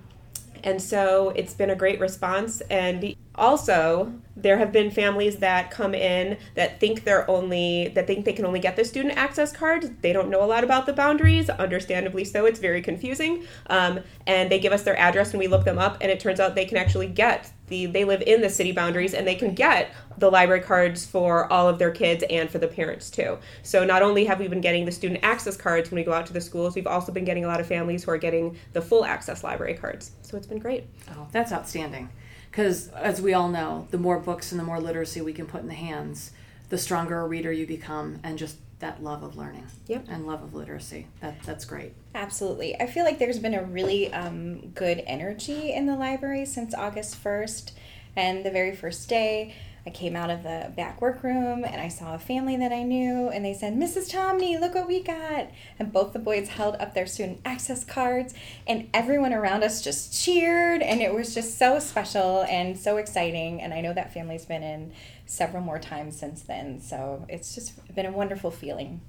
and 0.63 0.81
so 0.81 1.29
it's 1.35 1.53
been 1.53 1.69
a 1.69 1.75
great 1.75 1.99
response. 1.99 2.61
And 2.69 3.15
also, 3.39 4.13
there 4.35 4.57
have 4.57 4.71
been 4.71 4.91
families 4.91 5.37
that 5.37 5.71
come 5.71 5.93
in 5.95 6.37
that 6.55 6.79
think 6.79 7.03
they're 7.03 7.29
only 7.29 7.89
that 7.95 8.07
think 8.07 8.25
they 8.25 8.33
can 8.33 8.45
only 8.45 8.59
get 8.59 8.75
the 8.75 8.85
student 8.85 9.17
access 9.17 9.51
card. 9.51 10.01
They 10.01 10.13
don't 10.13 10.29
know 10.29 10.43
a 10.43 10.45
lot 10.45 10.63
about 10.63 10.85
the 10.85 10.93
boundaries. 10.93 11.49
Understandably 11.49 12.23
so, 12.25 12.45
it's 12.45 12.59
very 12.59 12.81
confusing. 12.81 13.45
Um, 13.67 14.01
and 14.27 14.51
they 14.51 14.59
give 14.59 14.73
us 14.73 14.83
their 14.83 14.97
address 14.97 15.31
and 15.31 15.39
we 15.39 15.47
look 15.47 15.65
them 15.65 15.79
up, 15.79 15.97
and 16.01 16.11
it 16.11 16.19
turns 16.19 16.39
out 16.39 16.55
they 16.55 16.65
can 16.65 16.77
actually 16.77 17.07
get 17.07 17.51
the 17.67 17.85
they 17.85 18.03
live 18.03 18.21
in 18.23 18.41
the 18.41 18.49
city 18.49 18.71
boundaries 18.71 19.13
and 19.13 19.27
they 19.27 19.35
can 19.35 19.53
get 19.53 19.91
the 20.17 20.29
library 20.29 20.61
cards 20.61 21.05
for 21.05 21.51
all 21.51 21.69
of 21.69 21.79
their 21.79 21.91
kids 21.91 22.23
and 22.29 22.49
for 22.49 22.57
the 22.57 22.67
parents 22.67 23.09
too. 23.09 23.37
So 23.63 23.85
not 23.85 24.01
only 24.01 24.25
have 24.25 24.39
we 24.39 24.47
been 24.47 24.61
getting 24.61 24.85
the 24.85 24.91
student 24.91 25.21
access 25.23 25.55
cards 25.55 25.91
when 25.91 25.97
we 25.97 26.03
go 26.03 26.11
out 26.11 26.25
to 26.25 26.33
the 26.33 26.41
schools, 26.41 26.75
we've 26.75 26.87
also 26.87 27.11
been 27.11 27.25
getting 27.25 27.45
a 27.45 27.47
lot 27.47 27.59
of 27.59 27.67
families 27.67 28.03
who 28.03 28.11
are 28.11 28.17
getting 28.17 28.57
the 28.73 28.81
full 28.81 29.05
access 29.05 29.43
library 29.43 29.75
cards. 29.75 30.11
So 30.23 30.35
it's 30.35 30.47
been 30.47 30.59
great. 30.59 30.87
Oh, 31.11 31.27
that's 31.31 31.51
outstanding. 31.51 32.09
Because 32.49 32.89
as 32.89 33.21
we 33.21 33.33
all 33.33 33.49
know, 33.49 33.87
the 33.91 33.97
more 33.97 34.19
books 34.19 34.51
and 34.51 34.59
the 34.59 34.63
more 34.65 34.79
literacy 34.79 35.21
we 35.21 35.33
can 35.33 35.45
put 35.45 35.61
in 35.61 35.67
the 35.67 35.73
hands, 35.73 36.31
the 36.69 36.77
stronger 36.77 37.19
a 37.21 37.27
reader 37.27 37.51
you 37.51 37.65
become, 37.67 38.19
and 38.23 38.37
just 38.37 38.57
that 38.79 39.03
love 39.03 39.23
of 39.23 39.35
learning 39.35 39.67
Yep. 39.87 40.05
and 40.09 40.25
love 40.25 40.41
of 40.41 40.53
literacy. 40.53 41.07
That 41.21 41.41
that's 41.43 41.65
great. 41.65 41.93
Absolutely. 42.15 42.79
I 42.79 42.87
feel 42.87 43.03
like 43.03 43.19
there's 43.19 43.39
been 43.39 43.53
a 43.53 43.63
really 43.63 44.11
um, 44.13 44.69
good 44.69 45.03
energy 45.05 45.73
in 45.73 45.85
the 45.85 45.95
library 45.95 46.45
since 46.45 46.73
August 46.73 47.21
1st 47.21 47.71
and 48.15 48.45
the 48.45 48.51
very 48.51 48.75
first 48.75 49.09
day. 49.09 49.53
I 49.89 49.91
came 49.91 50.15
out 50.15 50.29
of 50.29 50.43
the 50.43 50.71
back 50.77 51.01
workroom 51.01 51.65
and 51.65 51.81
I 51.81 51.87
saw 51.87 52.13
a 52.13 52.19
family 52.19 52.55
that 52.57 52.71
I 52.71 52.83
knew, 52.83 53.29
and 53.29 53.43
they 53.43 53.55
said, 53.55 53.73
Mrs. 53.73 54.11
Tominey, 54.11 54.59
look 54.59 54.75
what 54.75 54.87
we 54.87 55.01
got. 55.01 55.49
And 55.79 55.91
both 55.91 56.13
the 56.13 56.19
boys 56.19 56.49
held 56.49 56.75
up 56.75 56.93
their 56.93 57.07
student 57.07 57.41
access 57.43 57.83
cards, 57.83 58.35
and 58.67 58.87
everyone 58.93 59.33
around 59.33 59.63
us 59.63 59.81
just 59.81 60.13
cheered, 60.13 60.83
and 60.83 61.01
it 61.01 61.11
was 61.11 61.33
just 61.33 61.57
so 61.57 61.79
special 61.79 62.43
and 62.43 62.77
so 62.77 62.97
exciting. 62.97 63.63
And 63.63 63.73
I 63.73 63.81
know 63.81 63.91
that 63.95 64.13
family's 64.13 64.45
been 64.45 64.61
in 64.61 64.93
several 65.25 65.63
more 65.63 65.79
times 65.79 66.15
since 66.19 66.43
then, 66.43 66.79
so 66.79 67.25
it's 67.27 67.55
just 67.55 67.95
been 67.95 68.05
a 68.05 68.11
wonderful 68.11 68.51
feeling. 68.51 69.01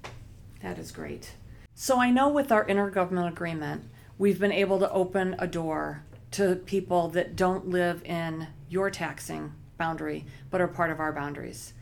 That 0.63 0.79
is 0.79 0.91
great. 0.91 1.33
So 1.75 1.99
I 1.99 2.09
know 2.09 2.27
with 2.27 2.51
our 2.51 2.65
intergovernmental 2.65 3.27
agreement, 3.27 3.83
we've 4.17 4.39
been 4.39 4.51
able 4.51 4.79
to 4.79 4.89
open 4.89 5.35
a 5.37 5.45
door 5.45 6.05
to 6.31 6.55
people 6.55 7.07
that 7.09 7.35
don't 7.35 7.69
live 7.69 8.03
in 8.03 8.47
your 8.67 8.89
taxing 8.89 9.53
boundary 9.81 10.23
but 10.51 10.61
are 10.61 10.67
part 10.67 10.91
of 10.91 10.99
our 10.99 11.11
boundaries. 11.11 11.73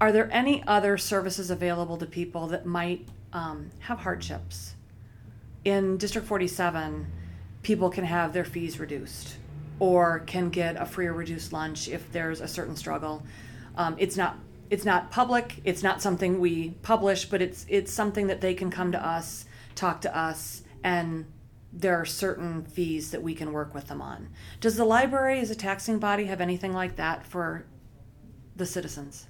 Are 0.00 0.12
there 0.12 0.28
any 0.32 0.62
other 0.64 0.96
services 0.96 1.50
available 1.50 1.96
to 1.96 2.06
people 2.06 2.46
that 2.48 2.64
might 2.64 3.08
um, 3.32 3.70
have 3.80 3.98
hardships? 3.98 4.74
In 5.64 5.96
District 5.96 6.24
47, 6.24 7.10
people 7.62 7.90
can 7.90 8.04
have 8.04 8.32
their 8.32 8.44
fees 8.44 8.78
reduced 8.78 9.38
or 9.80 10.20
can 10.20 10.50
get 10.50 10.76
a 10.76 10.86
free 10.86 11.06
or 11.06 11.12
reduced 11.12 11.52
lunch 11.52 11.88
if 11.88 12.12
there's 12.12 12.40
a 12.40 12.46
certain 12.46 12.76
struggle. 12.76 13.24
Um, 13.76 13.96
it's 13.98 14.16
not 14.16 14.38
it's 14.70 14.84
not 14.84 15.10
public. 15.10 15.60
It's 15.64 15.82
not 15.82 16.00
something 16.00 16.38
we 16.38 16.70
publish, 16.82 17.24
but 17.24 17.42
it's 17.42 17.66
it's 17.68 17.92
something 17.92 18.28
that 18.28 18.40
they 18.40 18.54
can 18.54 18.70
come 18.70 18.92
to 18.92 19.04
us, 19.04 19.46
talk 19.74 20.00
to 20.02 20.16
us, 20.16 20.62
and 20.84 21.24
there 21.72 21.96
are 21.96 22.06
certain 22.06 22.64
fees 22.64 23.10
that 23.10 23.22
we 23.22 23.34
can 23.34 23.52
work 23.52 23.74
with 23.74 23.88
them 23.88 24.00
on. 24.00 24.28
Does 24.60 24.76
the 24.76 24.84
library 24.84 25.40
as 25.40 25.50
a 25.50 25.54
taxing 25.54 25.98
body 25.98 26.24
have 26.26 26.40
anything 26.40 26.72
like 26.72 26.96
that 26.96 27.26
for 27.26 27.66
the 28.56 28.66
citizens? 28.66 29.26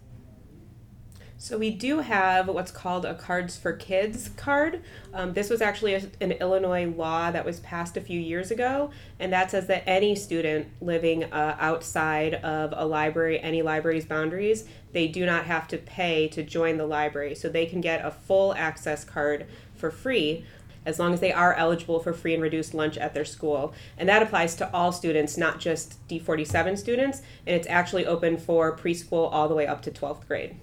So 1.41 1.57
we 1.57 1.71
do 1.71 2.01
have 2.01 2.49
what's 2.49 2.73
called 2.73 3.05
a 3.05 3.15
Cards 3.15 3.57
for 3.57 3.73
Kids 3.73 4.31
card. 4.37 4.83
Um, 5.15 5.35
this 5.35 5.49
was 5.49 5.63
actually 5.63 5.95
a, 5.95 6.03
an 6.21 6.33
Illinois 6.33 6.91
law 6.91 7.31
that 7.31 7.45
was 7.45 7.61
passed 7.61 7.97
a 7.97 8.01
few 8.01 8.19
years 8.19 8.51
ago, 8.51 8.91
and 9.21 9.33
that 9.33 9.53
says 9.53 9.69
that 9.69 9.85
any 9.87 10.17
student 10.17 10.67
living 10.81 11.33
uh, 11.33 11.57
outside 11.61 12.35
of 12.35 12.75
a 12.77 12.85
library, 12.85 13.39
any 13.39 13.63
library's 13.63 14.05
boundaries, 14.05 14.65
they 14.91 15.07
do 15.07 15.25
not 15.25 15.45
have 15.45 15.69
to 15.69 15.79
pay 15.79 16.27
to 16.27 16.43
join 16.43 16.77
the 16.77 16.87
library. 16.87 17.37
So 17.37 17.49
they 17.49 17.67
can 17.67 17.81
get 17.81 18.05
a 18.05 18.11
full 18.11 18.53
access 18.55 19.05
card 19.05 19.47
for 19.77 19.93
free 19.93 20.45
as 20.89 20.99
long 20.99 21.13
as 21.13 21.21
they 21.21 21.33
are 21.33 21.53
eligible 21.55 22.01
for 22.01 22.15
free 22.15 22.33
and 22.33 22.43
reduced 22.43 22.73
lunch 22.73 22.97
at 22.97 23.13
their 23.13 23.25
school. 23.25 23.75
And 23.99 24.09
that 24.09 24.23
applies 24.23 24.55
to 24.57 24.73
all 24.73 24.91
students, 24.91 25.37
not 25.37 25.61
just 25.61 26.07
D47 26.09 26.79
students, 26.79 27.19
and 27.47 27.55
it's 27.55 27.69
actually 27.69 28.07
open 28.07 28.39
for 28.39 28.75
preschool 28.75 29.29
all 29.31 29.49
the 29.49 29.55
way 29.55 29.67
up 29.67 29.83
to 29.83 29.91
12th 29.91 30.27
grade. 30.27 30.57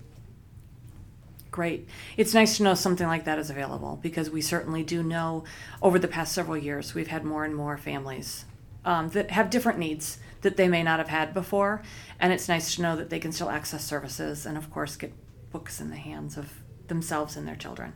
Great. 1.51 1.88
It's 2.17 2.34
nice 2.34 2.58
to 2.58 2.63
know 2.63 2.74
something 2.74 3.08
like 3.08 3.24
that 3.25 3.38
is 3.38 3.51
available 3.51 4.00
because 4.01 4.32
we 4.32 4.41
certainly 4.41 4.84
do 4.84 5.03
know 5.03 5.44
over 5.82 6.00
the 6.00 6.08
past 6.08 6.34
several 6.34 6.58
years 6.58 6.96
we've 6.96 7.08
had 7.08 7.24
more 7.24 7.46
and 7.46 7.55
more 7.55 7.77
families 7.77 8.46
um, 8.84 9.10
that 9.10 9.32
have 9.32 9.51
different 9.51 9.79
needs 9.79 10.17
that 10.41 10.58
they 10.58 10.67
may 10.67 10.84
not 10.84 11.00
have 11.00 11.08
had 11.08 11.34
before. 11.34 11.84
And 12.20 12.34
it's 12.34 12.50
nice 12.50 12.75
to 12.75 12.82
know 12.82 12.96
that 12.96 13.10
they 13.10 13.20
can 13.20 13.32
still 13.32 13.50
access 13.50 13.86
services 13.86 14.46
and, 14.46 14.58
of 14.58 14.72
course, 14.72 14.96
get 14.96 15.13
books 15.51 15.79
in 15.79 15.91
the 15.91 15.96
hands 15.96 16.36
of 16.36 16.51
themselves 16.88 17.38
and 17.38 17.48
their 17.48 17.55
children. 17.55 17.94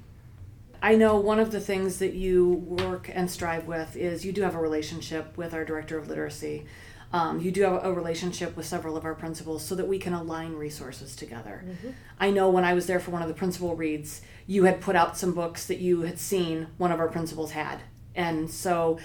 I 0.82 0.96
know 0.96 1.18
one 1.18 1.40
of 1.40 1.52
the 1.52 1.60
things 1.60 2.00
that 2.00 2.14
you 2.14 2.48
work 2.48 3.10
and 3.14 3.30
strive 3.30 3.68
with 3.68 3.96
is 3.96 4.26
you 4.26 4.32
do 4.32 4.42
have 4.42 4.56
a 4.56 4.60
relationship 4.60 5.38
with 5.38 5.54
our 5.54 5.66
director 5.66 5.98
of 5.98 6.08
literacy. 6.08 6.66
Um, 7.12 7.42
you 7.42 7.52
do 7.52 7.64
have 7.64 7.84
a 7.84 7.92
relationship 7.92 8.56
with 8.56 8.66
several 8.66 8.96
of 8.96 9.04
our 9.04 9.16
principals 9.16 9.66
so 9.66 9.76
that 9.76 9.88
we 9.88 9.98
can 9.98 10.14
align 10.14 10.54
resources 10.54 11.16
together. 11.16 11.66
Mm-hmm. 11.66 11.90
I 12.20 12.30
know 12.30 12.50
when 12.50 12.64
I 12.64 12.74
was 12.74 12.86
there 12.86 13.00
for 13.00 13.12
one 13.12 13.22
of 13.22 13.28
the 13.28 13.34
principal 13.34 13.76
reads, 13.76 14.22
you 14.46 14.66
had 14.66 14.80
put 14.80 14.96
out 14.96 15.18
some 15.18 15.34
books 15.34 15.66
that 15.66 15.80
you 15.80 16.02
had 16.02 16.20
seen 16.20 16.68
one 16.78 16.92
of 16.92 17.00
our 17.00 17.08
principals 17.08 17.52
had. 17.52 17.80
And 18.16 18.50
so 18.50 19.00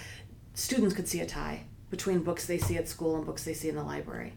students 0.53 0.95
could 0.95 1.07
see 1.07 1.19
a 1.19 1.25
tie 1.25 1.63
between 1.89 2.19
books 2.19 2.45
they 2.45 2.57
see 2.57 2.77
at 2.77 2.87
school 2.87 3.15
and 3.15 3.25
books 3.25 3.43
they 3.43 3.53
see 3.53 3.69
in 3.69 3.75
the 3.75 3.83
library 3.83 4.33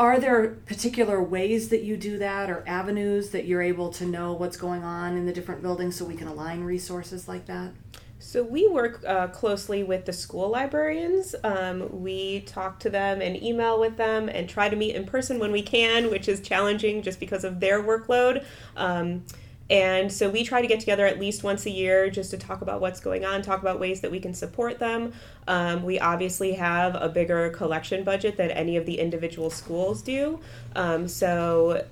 are 0.00 0.18
there 0.18 0.48
particular 0.64 1.22
ways 1.22 1.68
that 1.68 1.82
you 1.82 1.94
do 1.94 2.16
that 2.16 2.48
or 2.48 2.64
avenues 2.66 3.30
that 3.32 3.44
you're 3.44 3.60
able 3.60 3.90
to 3.90 4.06
know 4.06 4.32
what's 4.32 4.56
going 4.56 4.82
on 4.82 5.14
in 5.14 5.26
the 5.26 5.32
different 5.32 5.60
buildings 5.60 5.94
so 5.94 6.06
we 6.06 6.14
can 6.14 6.26
align 6.26 6.64
resources 6.64 7.28
like 7.28 7.44
that? 7.44 7.72
So 8.18 8.42
we 8.42 8.66
work 8.66 9.04
uh, 9.06 9.26
closely 9.26 9.82
with 9.82 10.06
the 10.06 10.14
school 10.14 10.48
librarians. 10.48 11.34
Um, 11.44 12.00
we 12.00 12.40
talk 12.40 12.80
to 12.80 12.88
them 12.88 13.20
and 13.20 13.42
email 13.42 13.78
with 13.78 13.98
them 13.98 14.30
and 14.30 14.48
try 14.48 14.70
to 14.70 14.76
meet 14.76 14.94
in 14.94 15.04
person 15.04 15.38
when 15.38 15.52
we 15.52 15.60
can, 15.60 16.10
which 16.10 16.28
is 16.28 16.40
challenging 16.40 17.02
just 17.02 17.20
because 17.20 17.44
of 17.44 17.60
their 17.60 17.82
workload. 17.82 18.42
Um, 18.78 19.24
and 19.70 20.12
so 20.12 20.28
we 20.28 20.42
try 20.42 20.60
to 20.60 20.66
get 20.66 20.80
together 20.80 21.06
at 21.06 21.20
least 21.20 21.44
once 21.44 21.64
a 21.64 21.70
year 21.70 22.10
just 22.10 22.32
to 22.32 22.38
talk 22.38 22.60
about 22.60 22.80
what's 22.80 22.98
going 22.98 23.24
on, 23.24 23.40
talk 23.40 23.60
about 23.60 23.78
ways 23.78 24.00
that 24.00 24.10
we 24.10 24.18
can 24.18 24.34
support 24.34 24.80
them. 24.80 25.12
Um, 25.48 25.82
we 25.82 25.98
obviously 25.98 26.52
have 26.52 26.94
a 26.94 27.08
bigger 27.08 27.50
collection 27.50 28.04
budget 28.04 28.36
than 28.36 28.50
any 28.50 28.76
of 28.76 28.86
the 28.86 28.98
individual 28.98 29.50
schools 29.50 30.02
do. 30.02 30.40
Um, 30.76 31.08
so 31.08 31.84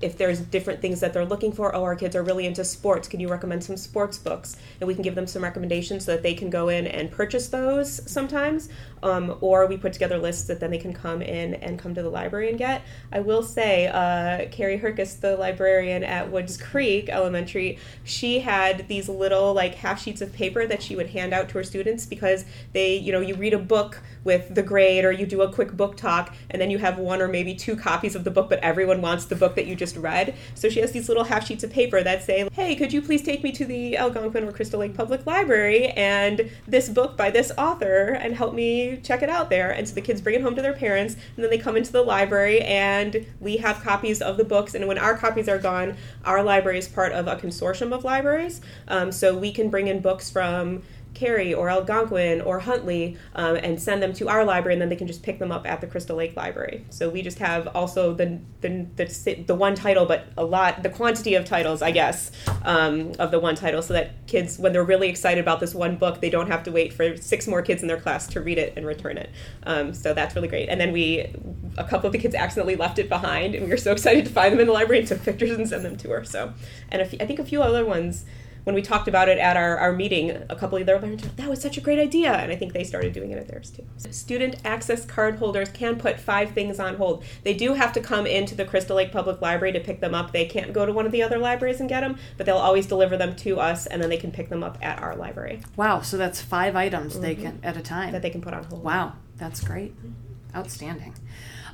if 0.00 0.16
there's 0.16 0.40
different 0.40 0.80
things 0.80 1.00
that 1.00 1.12
they're 1.12 1.24
looking 1.24 1.52
for, 1.52 1.74
oh, 1.74 1.82
our 1.82 1.96
kids 1.96 2.14
are 2.16 2.22
really 2.22 2.46
into 2.46 2.64
sports, 2.64 3.08
can 3.08 3.20
you 3.20 3.28
recommend 3.28 3.64
some 3.64 3.76
sports 3.76 4.18
books? 4.18 4.56
And 4.80 4.86
we 4.86 4.94
can 4.94 5.02
give 5.02 5.14
them 5.14 5.26
some 5.26 5.42
recommendations 5.42 6.04
so 6.04 6.12
that 6.12 6.22
they 6.22 6.34
can 6.34 6.50
go 6.50 6.68
in 6.68 6.86
and 6.86 7.10
purchase 7.10 7.48
those 7.48 8.10
sometimes. 8.10 8.68
Um, 9.02 9.36
or 9.40 9.66
we 9.66 9.76
put 9.78 9.94
together 9.94 10.18
lists 10.18 10.46
that 10.48 10.60
then 10.60 10.70
they 10.70 10.78
can 10.78 10.92
come 10.92 11.22
in 11.22 11.54
and 11.54 11.78
come 11.78 11.94
to 11.94 12.02
the 12.02 12.10
library 12.10 12.50
and 12.50 12.58
get. 12.58 12.82
I 13.10 13.20
will 13.20 13.42
say, 13.42 13.86
uh, 13.86 14.48
Carrie 14.50 14.78
Herkus, 14.78 15.18
the 15.18 15.36
librarian 15.36 16.04
at 16.04 16.30
Woods 16.30 16.56
Creek 16.58 17.08
Elementary, 17.08 17.78
she 18.04 18.40
had 18.40 18.88
these 18.88 19.08
little 19.08 19.54
like 19.54 19.74
half 19.76 20.02
sheets 20.02 20.20
of 20.20 20.32
paper 20.32 20.66
that 20.66 20.82
she 20.82 20.96
would 20.96 21.10
hand 21.10 21.32
out 21.32 21.48
to 21.48 21.54
her 21.54 21.64
students 21.64 22.04
because 22.04 22.44
they, 22.72 22.89
you 22.96 23.12
know, 23.12 23.20
you 23.20 23.34
read 23.34 23.54
a 23.54 23.58
book 23.58 24.00
with 24.24 24.54
the 24.54 24.62
grade 24.62 25.04
or 25.04 25.12
you 25.12 25.26
do 25.26 25.42
a 25.42 25.52
quick 25.52 25.72
book 25.72 25.96
talk 25.96 26.34
and 26.50 26.60
then 26.60 26.70
you 26.70 26.78
have 26.78 26.98
one 26.98 27.22
or 27.22 27.28
maybe 27.28 27.54
two 27.54 27.76
copies 27.76 28.14
of 28.14 28.24
the 28.24 28.30
book, 28.30 28.48
but 28.48 28.58
everyone 28.60 29.00
wants 29.00 29.24
the 29.26 29.34
book 29.34 29.54
that 29.54 29.66
you 29.66 29.74
just 29.74 29.96
read. 29.96 30.34
So 30.54 30.68
she 30.68 30.80
has 30.80 30.92
these 30.92 31.08
little 31.08 31.24
half 31.24 31.46
sheets 31.46 31.64
of 31.64 31.70
paper 31.70 32.02
that 32.02 32.22
say, 32.22 32.48
hey, 32.52 32.76
could 32.76 32.92
you 32.92 33.02
please 33.02 33.22
take 33.22 33.42
me 33.42 33.52
to 33.52 33.64
the 33.64 33.96
Algonquin 33.96 34.44
or 34.44 34.52
Crystal 34.52 34.80
Lake 34.80 34.94
Public 34.94 35.26
Library 35.26 35.88
and 35.88 36.50
this 36.66 36.88
book 36.88 37.16
by 37.16 37.30
this 37.30 37.52
author 37.56 38.12
and 38.20 38.34
help 38.34 38.54
me 38.54 38.98
check 39.02 39.22
it 39.22 39.30
out 39.30 39.50
there. 39.50 39.70
And 39.70 39.88
so 39.88 39.94
the 39.94 40.00
kids 40.00 40.20
bring 40.20 40.34
it 40.34 40.42
home 40.42 40.54
to 40.56 40.62
their 40.62 40.74
parents 40.74 41.14
and 41.14 41.44
then 41.44 41.50
they 41.50 41.58
come 41.58 41.76
into 41.76 41.92
the 41.92 42.02
library 42.02 42.60
and 42.60 43.26
we 43.40 43.56
have 43.58 43.82
copies 43.82 44.20
of 44.20 44.36
the 44.36 44.44
books. 44.44 44.74
And 44.74 44.86
when 44.86 44.98
our 44.98 45.16
copies 45.16 45.48
are 45.48 45.58
gone, 45.58 45.96
our 46.24 46.42
library 46.42 46.78
is 46.78 46.88
part 46.88 47.12
of 47.12 47.26
a 47.26 47.36
consortium 47.36 47.92
of 47.92 48.04
libraries. 48.04 48.60
Um, 48.88 49.12
so 49.12 49.36
we 49.36 49.52
can 49.52 49.70
bring 49.70 49.88
in 49.88 50.00
books 50.00 50.30
from 50.30 50.82
Cary 51.14 51.52
or 51.52 51.68
Algonquin 51.68 52.40
or 52.40 52.60
Huntley 52.60 53.16
um, 53.34 53.56
and 53.56 53.80
send 53.80 54.02
them 54.02 54.12
to 54.14 54.28
our 54.28 54.44
library, 54.44 54.74
and 54.74 54.82
then 54.82 54.88
they 54.88 54.96
can 54.96 55.06
just 55.06 55.22
pick 55.22 55.38
them 55.38 55.52
up 55.52 55.66
at 55.66 55.80
the 55.80 55.86
Crystal 55.86 56.16
Lake 56.16 56.36
Library. 56.36 56.84
So 56.90 57.08
we 57.08 57.22
just 57.22 57.38
have 57.38 57.66
also 57.68 58.14
the 58.14 58.38
the 58.60 58.86
the, 58.96 59.44
the 59.46 59.54
one 59.54 59.74
title, 59.74 60.06
but 60.06 60.26
a 60.36 60.44
lot 60.44 60.82
the 60.82 60.90
quantity 60.90 61.34
of 61.34 61.44
titles, 61.44 61.82
I 61.82 61.90
guess, 61.90 62.30
um, 62.64 63.12
of 63.18 63.30
the 63.30 63.40
one 63.40 63.54
title, 63.54 63.82
so 63.82 63.92
that 63.94 64.26
kids, 64.26 64.58
when 64.58 64.72
they're 64.72 64.84
really 64.84 65.08
excited 65.08 65.40
about 65.40 65.60
this 65.60 65.74
one 65.74 65.96
book, 65.96 66.20
they 66.20 66.30
don't 66.30 66.48
have 66.48 66.62
to 66.64 66.72
wait 66.72 66.92
for 66.92 67.16
six 67.16 67.46
more 67.46 67.62
kids 67.62 67.82
in 67.82 67.88
their 67.88 68.00
class 68.00 68.26
to 68.28 68.40
read 68.40 68.58
it 68.58 68.74
and 68.76 68.86
return 68.86 69.18
it. 69.18 69.30
Um, 69.64 69.92
so 69.92 70.14
that's 70.14 70.34
really 70.34 70.48
great. 70.48 70.68
And 70.68 70.80
then 70.80 70.92
we, 70.92 71.34
a 71.76 71.84
couple 71.84 72.06
of 72.06 72.12
the 72.12 72.18
kids 72.18 72.34
accidentally 72.34 72.76
left 72.76 72.98
it 72.98 73.08
behind, 73.08 73.54
and 73.54 73.64
we 73.64 73.70
were 73.70 73.76
so 73.76 73.92
excited 73.92 74.24
to 74.26 74.30
find 74.30 74.52
them 74.52 74.60
in 74.60 74.66
the 74.66 74.72
library 74.72 75.00
and 75.00 75.08
took 75.08 75.22
pictures 75.22 75.50
and 75.50 75.68
send 75.68 75.84
them 75.84 75.96
to 75.96 76.08
her. 76.10 76.24
So, 76.24 76.54
and 76.90 77.02
I 77.02 77.04
think 77.04 77.38
a 77.38 77.44
few 77.44 77.62
other 77.62 77.84
ones 77.84 78.24
when 78.64 78.74
we 78.74 78.82
talked 78.82 79.08
about 79.08 79.28
it 79.28 79.38
at 79.38 79.56
our, 79.56 79.76
our 79.78 79.92
meeting, 79.92 80.30
a 80.48 80.56
couple 80.56 80.78
of 80.78 80.86
their 80.86 80.98
parents 80.98 81.26
that 81.36 81.48
was 81.48 81.60
such 81.60 81.76
a 81.76 81.80
great 81.80 81.98
idea, 81.98 82.32
and 82.32 82.52
I 82.52 82.56
think 82.56 82.72
they 82.72 82.84
started 82.84 83.12
doing 83.12 83.30
it 83.30 83.38
at 83.38 83.48
theirs 83.48 83.70
too. 83.70 83.84
Student 84.10 84.56
access 84.64 85.04
card 85.04 85.36
holders 85.36 85.70
can 85.70 85.96
put 85.96 86.20
five 86.20 86.52
things 86.52 86.78
on 86.78 86.96
hold. 86.96 87.24
They 87.42 87.54
do 87.54 87.74
have 87.74 87.92
to 87.94 88.00
come 88.00 88.26
into 88.26 88.54
the 88.54 88.64
Crystal 88.64 88.96
Lake 88.96 89.12
Public 89.12 89.40
Library 89.40 89.72
to 89.72 89.80
pick 89.80 90.00
them 90.00 90.14
up. 90.14 90.32
They 90.32 90.46
can't 90.46 90.72
go 90.72 90.86
to 90.86 90.92
one 90.92 91.06
of 91.06 91.12
the 91.12 91.22
other 91.22 91.38
libraries 91.38 91.80
and 91.80 91.88
get 91.88 92.00
them, 92.00 92.18
but 92.36 92.46
they'll 92.46 92.56
always 92.56 92.86
deliver 92.86 93.16
them 93.16 93.34
to 93.36 93.60
us, 93.60 93.86
and 93.86 94.02
then 94.02 94.10
they 94.10 94.16
can 94.16 94.30
pick 94.30 94.48
them 94.48 94.62
up 94.62 94.78
at 94.82 95.00
our 95.00 95.16
library. 95.16 95.60
Wow, 95.76 96.00
so 96.00 96.16
that's 96.16 96.40
five 96.40 96.76
items 96.76 97.14
mm-hmm. 97.14 97.22
they 97.22 97.34
can 97.34 97.60
at 97.62 97.76
a 97.76 97.82
time 97.82 98.12
that 98.12 98.22
they 98.22 98.30
can 98.30 98.40
put 98.40 98.54
on 98.54 98.64
hold. 98.64 98.82
Wow, 98.82 99.14
that's 99.36 99.60
great, 99.60 99.94
outstanding. 100.54 101.14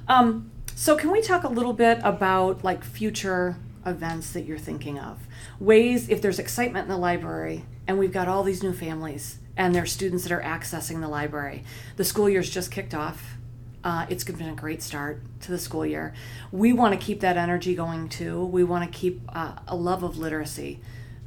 Um, 0.09 0.51
so 0.75 0.95
can 0.95 1.11
we 1.11 1.23
talk 1.23 1.43
a 1.43 1.49
little 1.49 1.73
bit 1.73 1.99
about 2.03 2.63
like 2.63 2.85
future 2.85 3.57
events 3.87 4.33
that 4.33 4.45
you're 4.45 4.59
thinking 4.59 4.99
of? 4.99 5.27
Ways, 5.59 6.09
if 6.09 6.21
there's 6.21 6.39
excitement 6.39 6.85
in 6.85 6.91
the 6.91 6.99
library 6.99 7.65
and 7.87 7.99
we've 7.99 8.13
got 8.13 8.29
all 8.29 8.43
these 8.43 8.63
new 8.63 8.73
families 8.73 9.39
and 9.57 9.75
there's 9.75 9.93
students 9.93 10.25
that 10.25 10.33
are 10.33 10.43
accessing 10.43 11.01
the 11.01 11.09
library, 11.09 11.65
the 11.97 12.05
school 12.05 12.29
year's 12.29 12.51
just 12.51 12.71
kicked 12.71 12.95
off. 12.95 13.37
Uh, 13.85 14.05
it's 14.11 14.25
been 14.25 14.49
a 14.49 14.55
great 14.55 14.83
start 14.83 15.23
to 15.41 15.51
the 15.51 15.59
school 15.59 15.87
year. 15.87 16.13
We 16.51 16.73
want 16.73 16.99
to 16.99 17.07
keep 17.07 17.21
that 17.21 17.37
energy 17.37 17.75
going 17.75 18.09
too. 18.09 18.45
We 18.45 18.65
want 18.65 18.91
to 18.91 18.99
keep 18.99 19.23
uh, 19.29 19.53
a 19.69 19.77
love 19.77 20.03
of 20.03 20.19
literacy 20.19 20.81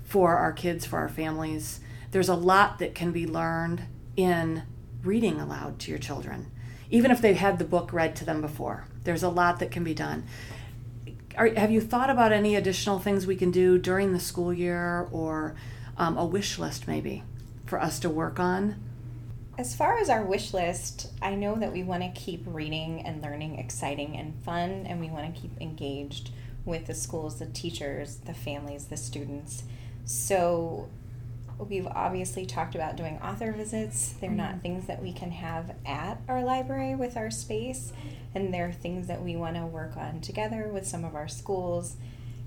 for 0.03 0.35
our 0.35 0.51
kids, 0.51 0.85
for 0.85 0.99
our 0.99 1.09
families. 1.09 1.79
There's 2.11 2.29
a 2.29 2.35
lot 2.35 2.79
that 2.79 2.93
can 2.93 3.11
be 3.11 3.25
learned 3.25 3.83
in 4.17 4.63
reading 5.03 5.39
aloud 5.39 5.79
to 5.79 5.91
your 5.91 5.99
children 5.99 6.51
even 6.89 7.11
if 7.11 7.21
they've 7.21 7.37
had 7.37 7.59
the 7.59 7.65
book 7.65 7.93
read 7.93 8.15
to 8.15 8.25
them 8.25 8.41
before. 8.41 8.85
There's 9.03 9.23
a 9.23 9.29
lot 9.29 9.59
that 9.59 9.71
can 9.71 9.83
be 9.83 9.93
done. 9.93 10.23
Are, 11.39 11.47
have 11.55 11.71
you 11.71 11.79
thought 11.79 12.09
about 12.09 12.33
any 12.33 12.57
additional 12.57 12.99
things 12.99 13.25
we 13.25 13.37
can 13.37 13.49
do 13.49 13.77
during 13.77 14.11
the 14.11 14.19
school 14.19 14.53
year 14.53 15.07
or 15.09 15.55
um, 15.97 16.17
a 16.17 16.25
wish 16.25 16.59
list 16.59 16.85
maybe 16.85 17.23
for 17.65 17.81
us 17.81 17.97
to 18.01 18.09
work 18.09 18.41
on? 18.41 18.75
As 19.57 19.73
far 19.73 19.97
as 19.97 20.09
our 20.09 20.21
wish 20.21 20.53
list, 20.53 21.07
I 21.21 21.35
know 21.35 21.55
that 21.55 21.71
we 21.71 21.81
want 21.81 22.03
to 22.03 22.09
keep 22.09 22.43
reading 22.45 23.05
and 23.05 23.21
learning 23.21 23.57
exciting 23.57 24.17
and 24.17 24.33
fun, 24.43 24.85
and 24.85 24.99
we 24.99 25.09
want 25.09 25.33
to 25.33 25.41
keep 25.41 25.51
engaged 25.61 26.31
with 26.65 26.87
the 26.87 26.93
schools, 26.93 27.39
the 27.39 27.45
teachers, 27.45 28.17
the 28.17 28.33
families, 28.33 28.85
the 28.85 28.97
students. 28.97 29.63
So 30.03 30.89
we've 31.59 31.87
obviously 31.87 32.45
talked 32.45 32.75
about 32.75 32.95
doing 32.95 33.19
author 33.21 33.51
visits. 33.51 34.13
They're 34.19 34.29
mm-hmm. 34.29 34.37
not 34.37 34.61
things 34.61 34.87
that 34.87 35.01
we 35.01 35.11
can 35.11 35.31
have 35.31 35.75
at 35.85 36.21
our 36.27 36.43
library 36.43 36.95
with 36.95 37.17
our 37.17 37.29
space, 37.29 37.91
and 38.33 38.53
they're 38.53 38.71
things 38.71 39.07
that 39.07 39.21
we 39.21 39.35
want 39.35 39.55
to 39.55 39.65
work 39.65 39.97
on 39.97 40.21
together 40.21 40.69
with 40.71 40.87
some 40.87 41.03
of 41.03 41.15
our 41.15 41.27
schools. 41.27 41.97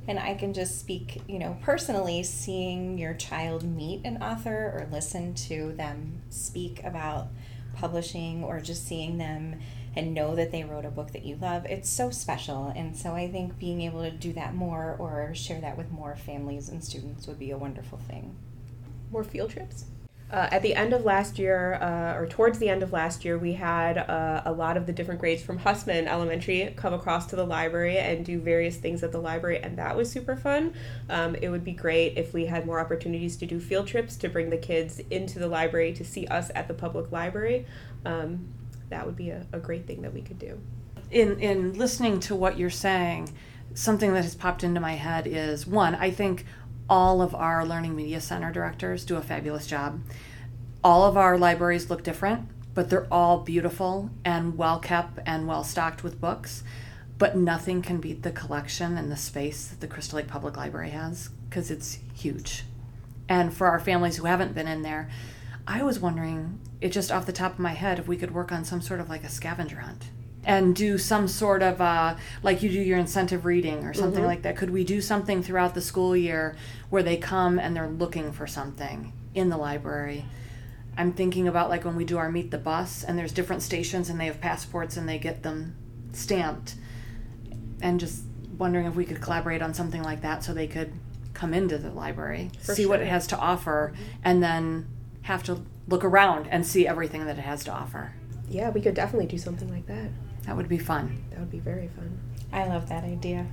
And 0.08 0.18
I 0.18 0.34
can 0.34 0.52
just 0.52 0.80
speak, 0.80 1.22
you 1.28 1.38
know, 1.38 1.56
personally, 1.62 2.22
seeing 2.24 2.98
your 2.98 3.14
child 3.14 3.62
meet 3.62 4.04
an 4.04 4.22
author 4.22 4.72
or 4.74 4.88
listen 4.90 5.34
to 5.34 5.72
them 5.74 6.22
speak 6.28 6.82
about 6.82 7.28
publishing 7.74 8.42
or 8.42 8.60
just 8.60 8.86
seeing 8.86 9.18
them 9.18 9.60
and 9.94 10.14
know 10.14 10.34
that 10.34 10.50
they 10.50 10.64
wrote 10.64 10.86
a 10.86 10.90
book 10.90 11.12
that 11.12 11.24
you 11.24 11.36
love, 11.36 11.66
it's 11.66 11.88
so 11.88 12.10
special. 12.10 12.72
And 12.74 12.96
so 12.96 13.12
I 13.12 13.30
think 13.30 13.58
being 13.58 13.82
able 13.82 14.02
to 14.02 14.10
do 14.10 14.32
that 14.32 14.54
more 14.54 14.96
or 14.98 15.32
share 15.34 15.60
that 15.60 15.76
with 15.76 15.90
more 15.90 16.16
families 16.16 16.68
and 16.68 16.82
students 16.82 17.26
would 17.26 17.38
be 17.38 17.50
a 17.50 17.58
wonderful 17.58 17.98
thing 17.98 18.34
more 19.12 19.24
field 19.24 19.50
trips. 19.50 19.84
Uh, 20.32 20.48
at 20.50 20.62
the 20.62 20.74
end 20.74 20.94
of 20.94 21.04
last 21.04 21.38
year, 21.38 21.74
uh, 21.74 22.16
or 22.18 22.26
towards 22.26 22.58
the 22.58 22.66
end 22.66 22.82
of 22.82 22.90
last 22.90 23.22
year, 23.22 23.36
we 23.36 23.52
had 23.52 23.98
uh, 23.98 24.40
a 24.46 24.52
lot 24.52 24.78
of 24.78 24.86
the 24.86 24.92
different 24.92 25.20
grades 25.20 25.42
from 25.42 25.58
Husmann 25.58 26.08
Elementary 26.08 26.72
come 26.74 26.94
across 26.94 27.26
to 27.26 27.36
the 27.36 27.44
library 27.44 27.98
and 27.98 28.24
do 28.24 28.40
various 28.40 28.78
things 28.78 29.02
at 29.02 29.12
the 29.12 29.18
library, 29.18 29.60
and 29.62 29.76
that 29.76 29.94
was 29.94 30.10
super 30.10 30.34
fun. 30.34 30.72
Um, 31.10 31.34
it 31.34 31.50
would 31.50 31.64
be 31.64 31.72
great 31.72 32.16
if 32.16 32.32
we 32.32 32.46
had 32.46 32.64
more 32.64 32.80
opportunities 32.80 33.36
to 33.36 33.46
do 33.46 33.60
field 33.60 33.86
trips 33.86 34.16
to 34.16 34.30
bring 34.30 34.48
the 34.48 34.56
kids 34.56 35.02
into 35.10 35.38
the 35.38 35.48
library 35.48 35.92
to 35.92 36.04
see 36.04 36.26
us 36.28 36.50
at 36.54 36.66
the 36.66 36.74
public 36.74 37.12
library. 37.12 37.66
Um, 38.06 38.48
that 38.88 39.04
would 39.04 39.16
be 39.16 39.28
a, 39.28 39.46
a 39.52 39.58
great 39.58 39.86
thing 39.86 40.00
that 40.00 40.14
we 40.14 40.22
could 40.22 40.38
do. 40.38 40.58
In 41.10 41.38
in 41.40 41.74
listening 41.74 42.20
to 42.20 42.34
what 42.34 42.56
you're 42.56 42.70
saying, 42.70 43.34
something 43.74 44.14
that 44.14 44.24
has 44.24 44.34
popped 44.34 44.64
into 44.64 44.80
my 44.80 44.94
head 44.94 45.26
is 45.26 45.66
one. 45.66 45.94
I 45.94 46.10
think 46.10 46.46
all 46.88 47.22
of 47.22 47.34
our 47.34 47.64
Learning 47.64 47.96
Media 47.96 48.20
Center 48.20 48.52
directors 48.52 49.04
do 49.04 49.16
a 49.16 49.22
fabulous 49.22 49.66
job. 49.66 50.00
All 50.84 51.04
of 51.04 51.16
our 51.16 51.38
libraries 51.38 51.90
look 51.90 52.02
different, 52.02 52.48
but 52.74 52.90
they're 52.90 53.06
all 53.10 53.38
beautiful 53.38 54.10
and 54.24 54.56
well 54.58 54.78
kept 54.78 55.18
and 55.26 55.46
well 55.46 55.64
stocked 55.64 56.02
with 56.02 56.20
books. 56.20 56.64
But 57.18 57.36
nothing 57.36 57.82
can 57.82 58.00
beat 58.00 58.22
the 58.22 58.32
collection 58.32 58.96
and 58.96 59.10
the 59.10 59.16
space 59.16 59.68
that 59.68 59.80
the 59.80 59.86
Crystal 59.86 60.16
Lake 60.16 60.26
Public 60.26 60.56
Library 60.56 60.90
has 60.90 61.30
because 61.48 61.70
it's 61.70 61.98
huge. 62.14 62.64
And 63.28 63.54
for 63.54 63.68
our 63.68 63.78
families 63.78 64.16
who 64.16 64.24
haven't 64.24 64.54
been 64.54 64.66
in 64.66 64.82
there, 64.82 65.08
I 65.66 65.82
was 65.82 66.00
wondering, 66.00 66.58
it 66.80 66.90
just 66.90 67.12
off 67.12 67.26
the 67.26 67.32
top 67.32 67.52
of 67.52 67.58
my 67.58 67.74
head, 67.74 67.98
if 67.98 68.08
we 68.08 68.16
could 68.16 68.34
work 68.34 68.50
on 68.50 68.64
some 68.64 68.80
sort 68.80 68.98
of 68.98 69.08
like 69.08 69.22
a 69.22 69.28
scavenger 69.28 69.80
hunt 69.80 70.06
and 70.44 70.74
do 70.74 70.98
some 70.98 71.28
sort 71.28 71.62
of 71.62 71.80
uh, 71.80 72.16
like 72.42 72.62
you 72.62 72.68
do 72.68 72.80
your 72.80 72.98
incentive 72.98 73.44
reading 73.44 73.84
or 73.84 73.94
something 73.94 74.20
mm-hmm. 74.20 74.26
like 74.26 74.42
that. 74.42 74.56
Could 74.56 74.70
we 74.70 74.84
do 74.84 75.00
something 75.00 75.42
throughout 75.42 75.74
the 75.74 75.80
school 75.80 76.16
year 76.16 76.56
where 76.90 77.02
they 77.02 77.16
come 77.16 77.58
and 77.58 77.76
they're 77.76 77.88
looking 77.88 78.32
for 78.32 78.46
something 78.46 79.12
in 79.34 79.48
the 79.48 79.56
library? 79.56 80.24
I'm 80.96 81.12
thinking 81.12 81.48
about 81.48 81.70
like 81.70 81.84
when 81.84 81.96
we 81.96 82.04
do 82.04 82.18
our 82.18 82.30
meet 82.30 82.50
the 82.50 82.58
bus 82.58 83.04
and 83.04 83.18
there's 83.18 83.32
different 83.32 83.62
stations 83.62 84.10
and 84.10 84.20
they 84.20 84.26
have 84.26 84.40
passports 84.40 84.96
and 84.96 85.08
they 85.08 85.18
get 85.18 85.42
them 85.42 85.76
stamped. 86.12 86.74
And 87.80 87.98
just 87.98 88.24
wondering 88.58 88.86
if 88.86 88.94
we 88.94 89.04
could 89.04 89.20
collaborate 89.20 89.62
on 89.62 89.74
something 89.74 90.02
like 90.02 90.22
that 90.22 90.44
so 90.44 90.52
they 90.52 90.66
could 90.66 90.92
come 91.34 91.54
into 91.54 91.78
the 91.78 91.90
library 91.90 92.50
for 92.60 92.74
see 92.74 92.82
sure. 92.82 92.90
what 92.90 93.00
it 93.00 93.08
has 93.08 93.26
to 93.28 93.38
offer 93.38 93.92
and 94.22 94.42
then 94.42 94.86
have 95.22 95.42
to 95.44 95.62
look 95.88 96.04
around 96.04 96.46
and 96.48 96.66
see 96.66 96.86
everything 96.86 97.24
that 97.24 97.38
it 97.38 97.42
has 97.42 97.64
to 97.64 97.72
offer. 97.72 98.12
Yeah 98.48 98.68
we 98.70 98.80
could 98.80 98.94
definitely 98.94 99.26
do 99.26 99.38
something 99.38 99.70
like 99.70 99.86
that 99.86 100.10
that 100.46 100.56
would 100.56 100.68
be 100.68 100.78
fun. 100.78 101.22
That 101.30 101.40
would 101.40 101.50
be 101.50 101.60
very 101.60 101.88
fun. 101.88 102.18
I 102.52 102.66
love 102.66 102.88
that 102.88 103.04
idea. 103.04 103.46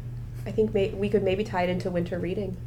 I 0.46 0.52
think 0.52 0.74
may- 0.74 0.90
we 0.90 1.10
could 1.10 1.24
maybe 1.24 1.44
tie 1.44 1.64
it 1.64 1.70
into 1.70 1.90
winter 1.90 2.20
reading, 2.20 2.58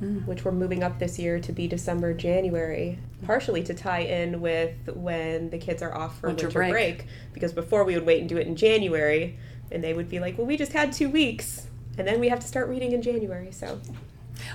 mm. 0.00 0.26
which 0.26 0.44
we're 0.44 0.52
moving 0.52 0.82
up 0.82 0.98
this 0.98 1.18
year 1.18 1.40
to 1.40 1.52
be 1.52 1.66
December, 1.66 2.14
January, 2.14 2.98
partially 3.24 3.62
to 3.64 3.74
tie 3.74 4.00
in 4.00 4.40
with 4.40 4.74
when 4.94 5.50
the 5.50 5.58
kids 5.58 5.82
are 5.82 5.94
off 5.94 6.20
for 6.20 6.28
winter, 6.28 6.46
winter 6.46 6.58
break. 6.58 6.72
break. 6.72 7.06
Because 7.32 7.52
before 7.52 7.84
we 7.84 7.94
would 7.94 8.06
wait 8.06 8.20
and 8.20 8.28
do 8.28 8.36
it 8.36 8.46
in 8.46 8.56
January, 8.56 9.38
and 9.72 9.82
they 9.82 9.94
would 9.94 10.08
be 10.08 10.20
like, 10.20 10.38
well, 10.38 10.46
we 10.46 10.56
just 10.56 10.72
had 10.72 10.92
two 10.92 11.08
weeks, 11.08 11.66
and 11.98 12.06
then 12.06 12.20
we 12.20 12.28
have 12.28 12.40
to 12.40 12.46
start 12.46 12.68
reading 12.68 12.92
in 12.92 13.02
January, 13.02 13.50
so. 13.50 13.80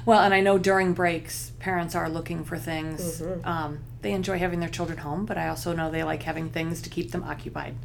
Well, 0.05 0.21
and 0.21 0.33
I 0.33 0.39
know 0.39 0.57
during 0.57 0.93
breaks, 0.93 1.51
parents 1.59 1.93
are 1.93 2.09
looking 2.09 2.43
for 2.43 2.57
things. 2.57 3.21
Mm-hmm. 3.21 3.47
Um, 3.47 3.79
they 4.01 4.13
enjoy 4.13 4.39
having 4.39 4.59
their 4.59 4.69
children 4.69 4.99
home, 4.99 5.25
but 5.25 5.37
I 5.37 5.47
also 5.47 5.73
know 5.73 5.91
they 5.91 6.03
like 6.03 6.23
having 6.23 6.49
things 6.49 6.81
to 6.81 6.89
keep 6.89 7.11
them 7.11 7.23
occupied 7.23 7.75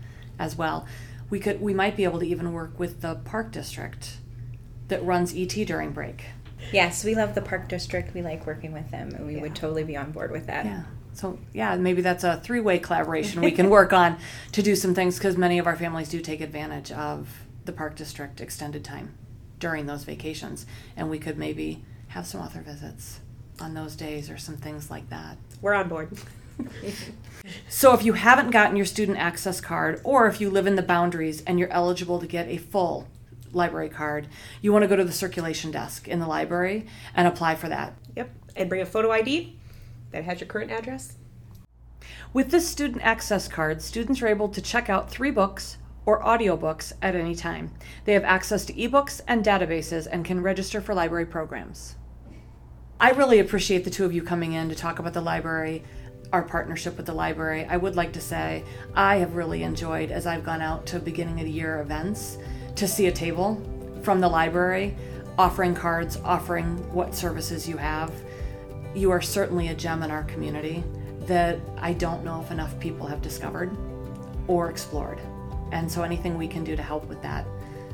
as 0.41 0.57
well. 0.57 0.87
We 1.29 1.39
could 1.39 1.61
we 1.61 1.73
might 1.73 1.97
be 1.97 2.03
able 2.03 2.19
to 2.19 2.27
even 2.27 2.53
work 2.53 2.77
with 2.79 3.03
the 3.03 3.15
park 3.15 3.53
district 3.53 4.17
that 4.89 5.05
runs 5.05 5.33
ET 5.37 5.55
during 5.67 5.93
break. 5.93 6.25
Yes, 6.73 7.05
we 7.05 7.15
love 7.15 7.35
the 7.35 7.43
park 7.43 7.69
district. 7.69 8.13
We 8.13 8.23
like 8.23 8.47
working 8.47 8.73
with 8.73 8.91
them, 8.91 9.11
and 9.15 9.27
we 9.27 9.37
yeah. 9.37 9.43
would 9.43 9.55
totally 9.55 9.85
be 9.85 9.97
on 9.97 10.11
board 10.11 10.33
with 10.33 10.47
that. 10.49 10.65
Yeah. 10.65 10.83
So 11.13 11.39
yeah, 11.53 11.77
maybe 11.77 12.03
that's 12.03 12.25
a 12.25 12.41
three-way 12.41 12.79
collaboration 12.81 13.43
we 13.43 13.53
can 13.53 13.71
work 13.79 13.93
on 13.93 14.19
to 14.53 14.63
do 14.63 14.75
some 14.75 14.95
things 14.95 15.19
because 15.19 15.37
many 15.37 15.59
of 15.59 15.67
our 15.67 15.77
families 15.77 16.09
do 16.09 16.21
take 16.21 16.41
advantage 16.41 16.91
of 16.91 17.29
the 17.65 17.73
park 17.73 17.95
district 17.95 18.41
extended 18.41 18.85
time 18.85 19.15
during 19.59 19.87
those 19.87 20.05
vacations, 20.05 20.67
and 20.97 21.11
we 21.11 21.19
could 21.19 21.39
maybe 21.39 21.85
have 22.09 22.27
some 22.27 22.41
author 22.41 22.61
visits 22.61 23.21
on 23.61 23.75
those 23.75 23.95
days 23.95 24.31
or 24.31 24.39
some 24.39 24.57
things 24.57 24.91
like 24.91 25.09
that. 25.11 25.37
We're 25.61 25.75
on 25.75 25.89
board. 25.89 26.11
so 27.69 27.95
if 27.95 28.05
you 28.05 28.15
haven't 28.15 28.51
gotten 28.51 28.77
your 28.77 28.87
student 28.87 29.19
access 29.19 29.61
card, 29.61 30.01
or 30.05 30.27
if 30.27 30.41
you 30.41 30.51
live 30.51 30.67
in 30.67 30.77
the 30.77 30.83
boundaries 30.83 31.43
and 31.43 31.59
you're 31.59 31.73
eligible 31.73 32.19
to 32.19 32.27
get 32.27 32.49
a 32.49 32.57
full 32.57 33.09
library 33.53 33.89
card, 33.89 34.29
you 34.61 34.73
want 34.73 34.83
to 34.83 34.89
go 34.89 34.97
to 34.97 35.05
the 35.05 35.13
circulation 35.13 35.71
desk 35.71 36.09
in 36.09 36.21
the 36.21 36.27
library 36.27 36.87
and 37.15 37.27
apply 37.27 37.55
for 37.55 37.69
that. 37.69 37.95
Yep, 38.17 38.31
and 38.57 38.69
bring 38.69 38.83
a 38.83 38.87
photo 38.87 39.11
ID 39.11 39.57
that 40.13 40.25
has 40.25 40.41
your 40.41 40.49
current 40.49 40.71
address. 40.71 41.17
With 42.33 42.51
this 42.51 42.69
student 42.69 43.03
access 43.03 43.49
card, 43.49 43.83
students 43.83 44.23
are 44.23 44.29
able 44.29 44.49
to 44.49 44.63
check 44.63 44.89
out 44.89 45.11
three 45.11 45.31
books 45.31 45.79
or 46.07 46.23
audiobooks 46.23 46.93
at 47.03 47.15
any 47.15 47.35
time. 47.35 47.73
They 48.05 48.15
have 48.15 48.25
access 48.25 48.65
to 48.67 48.73
ebooks 48.73 49.21
and 49.27 49.45
databases 49.45 50.07
and 50.11 50.25
can 50.25 50.43
register 50.43 50.81
for 50.81 50.95
library 50.95 51.27
programs. 51.27 51.97
I 53.01 53.11
really 53.11 53.39
appreciate 53.39 53.85
the 53.85 53.91
two 53.91 54.05
of 54.05 54.13
you 54.13 54.23
coming 54.23 54.53
in 54.53 54.69
to 54.69 54.75
talk 54.75 54.99
about 54.99 55.15
the 55.15 55.21
library 55.21 55.83
our 56.33 56.43
partnership 56.43 56.97
with 56.97 57.07
the 57.07 57.13
library, 57.13 57.65
I 57.65 57.77
would 57.77 57.97
like 57.97 58.13
to 58.13 58.21
say 58.21 58.65
I 58.95 59.17
have 59.17 59.35
really 59.35 59.63
enjoyed 59.63 60.11
as 60.11 60.27
I've 60.27 60.45
gone 60.45 60.63
out 60.63 60.87
to 60.87 60.99
beginning 60.99 61.41
of 61.41 61.47
the 61.47 61.53
year 61.53 61.81
events 61.81 62.39
to 62.77 62.87
see 62.87 63.07
a 63.07 63.13
table 63.13 63.61
from 64.03 64.21
the 64.21 64.29
library 64.29 64.97
offering 65.39 65.75
cards, 65.75 66.19
offering 66.25 66.77
what 66.93 67.15
services 67.15 67.69
you 67.69 67.77
have. 67.77 68.13
You 68.95 69.11
are 69.11 69.21
certainly 69.21 69.69
a 69.69 69.75
gem 69.75 70.03
in 70.03 70.11
our 70.11 70.25
community 70.25 70.85
that 71.21 71.59
I 71.79 71.93
don't 71.93 72.25
know 72.25 72.41
if 72.41 72.51
enough 72.51 72.79
people 72.81 73.07
have 73.07 73.23
discovered 73.23 73.77
or 74.49 74.69
explored. 74.69 75.19
And 75.73 75.91
so 75.91 76.03
anything 76.03 76.37
we 76.37 76.49
can 76.49 76.65
do 76.65 76.77
to 76.77 76.83
help 76.83 77.07
with 77.07 77.23
that 77.23 77.47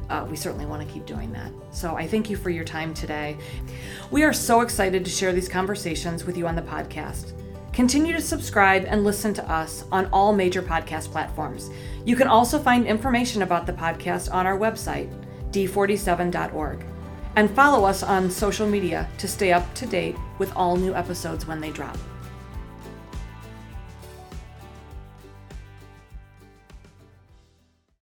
uh, 0.09 0.27
we 0.29 0.37
certainly 0.37 0.66
want 0.66 0.87
to 0.87 0.92
keep 0.92 1.07
doing 1.07 1.33
that. 1.33 1.51
So 1.70 1.96
I 1.96 2.07
thank 2.07 2.31
you 2.31 2.37
for 2.37 2.51
your 2.51 2.64
time 2.64 2.94
today. 2.94 3.37
We 4.11 4.22
are 4.22 4.33
so 4.33 4.61
excited 4.61 5.05
to 5.05 5.11
share 5.11 5.33
these 5.33 5.49
conversations 5.49 6.25
with 6.25 6.37
you 6.37 6.46
on 6.46 6.55
the 6.55 6.62
podcast. 6.62 7.33
Continue 7.76 8.14
to 8.14 8.22
subscribe 8.22 8.86
and 8.88 9.04
listen 9.04 9.34
to 9.34 9.52
us 9.52 9.84
on 9.92 10.06
all 10.06 10.32
major 10.32 10.62
podcast 10.62 11.12
platforms. 11.12 11.68
You 12.06 12.16
can 12.16 12.26
also 12.26 12.58
find 12.58 12.86
information 12.86 13.42
about 13.42 13.66
the 13.66 13.74
podcast 13.74 14.32
on 14.32 14.46
our 14.46 14.58
website, 14.58 15.12
d47.org, 15.50 16.86
and 17.36 17.50
follow 17.50 17.84
us 17.86 18.02
on 18.02 18.30
social 18.30 18.66
media 18.66 19.06
to 19.18 19.28
stay 19.28 19.52
up 19.52 19.74
to 19.74 19.84
date 19.84 20.16
with 20.38 20.56
all 20.56 20.76
new 20.76 20.94
episodes 20.94 21.46
when 21.46 21.60
they 21.60 21.70
drop. 21.70 21.98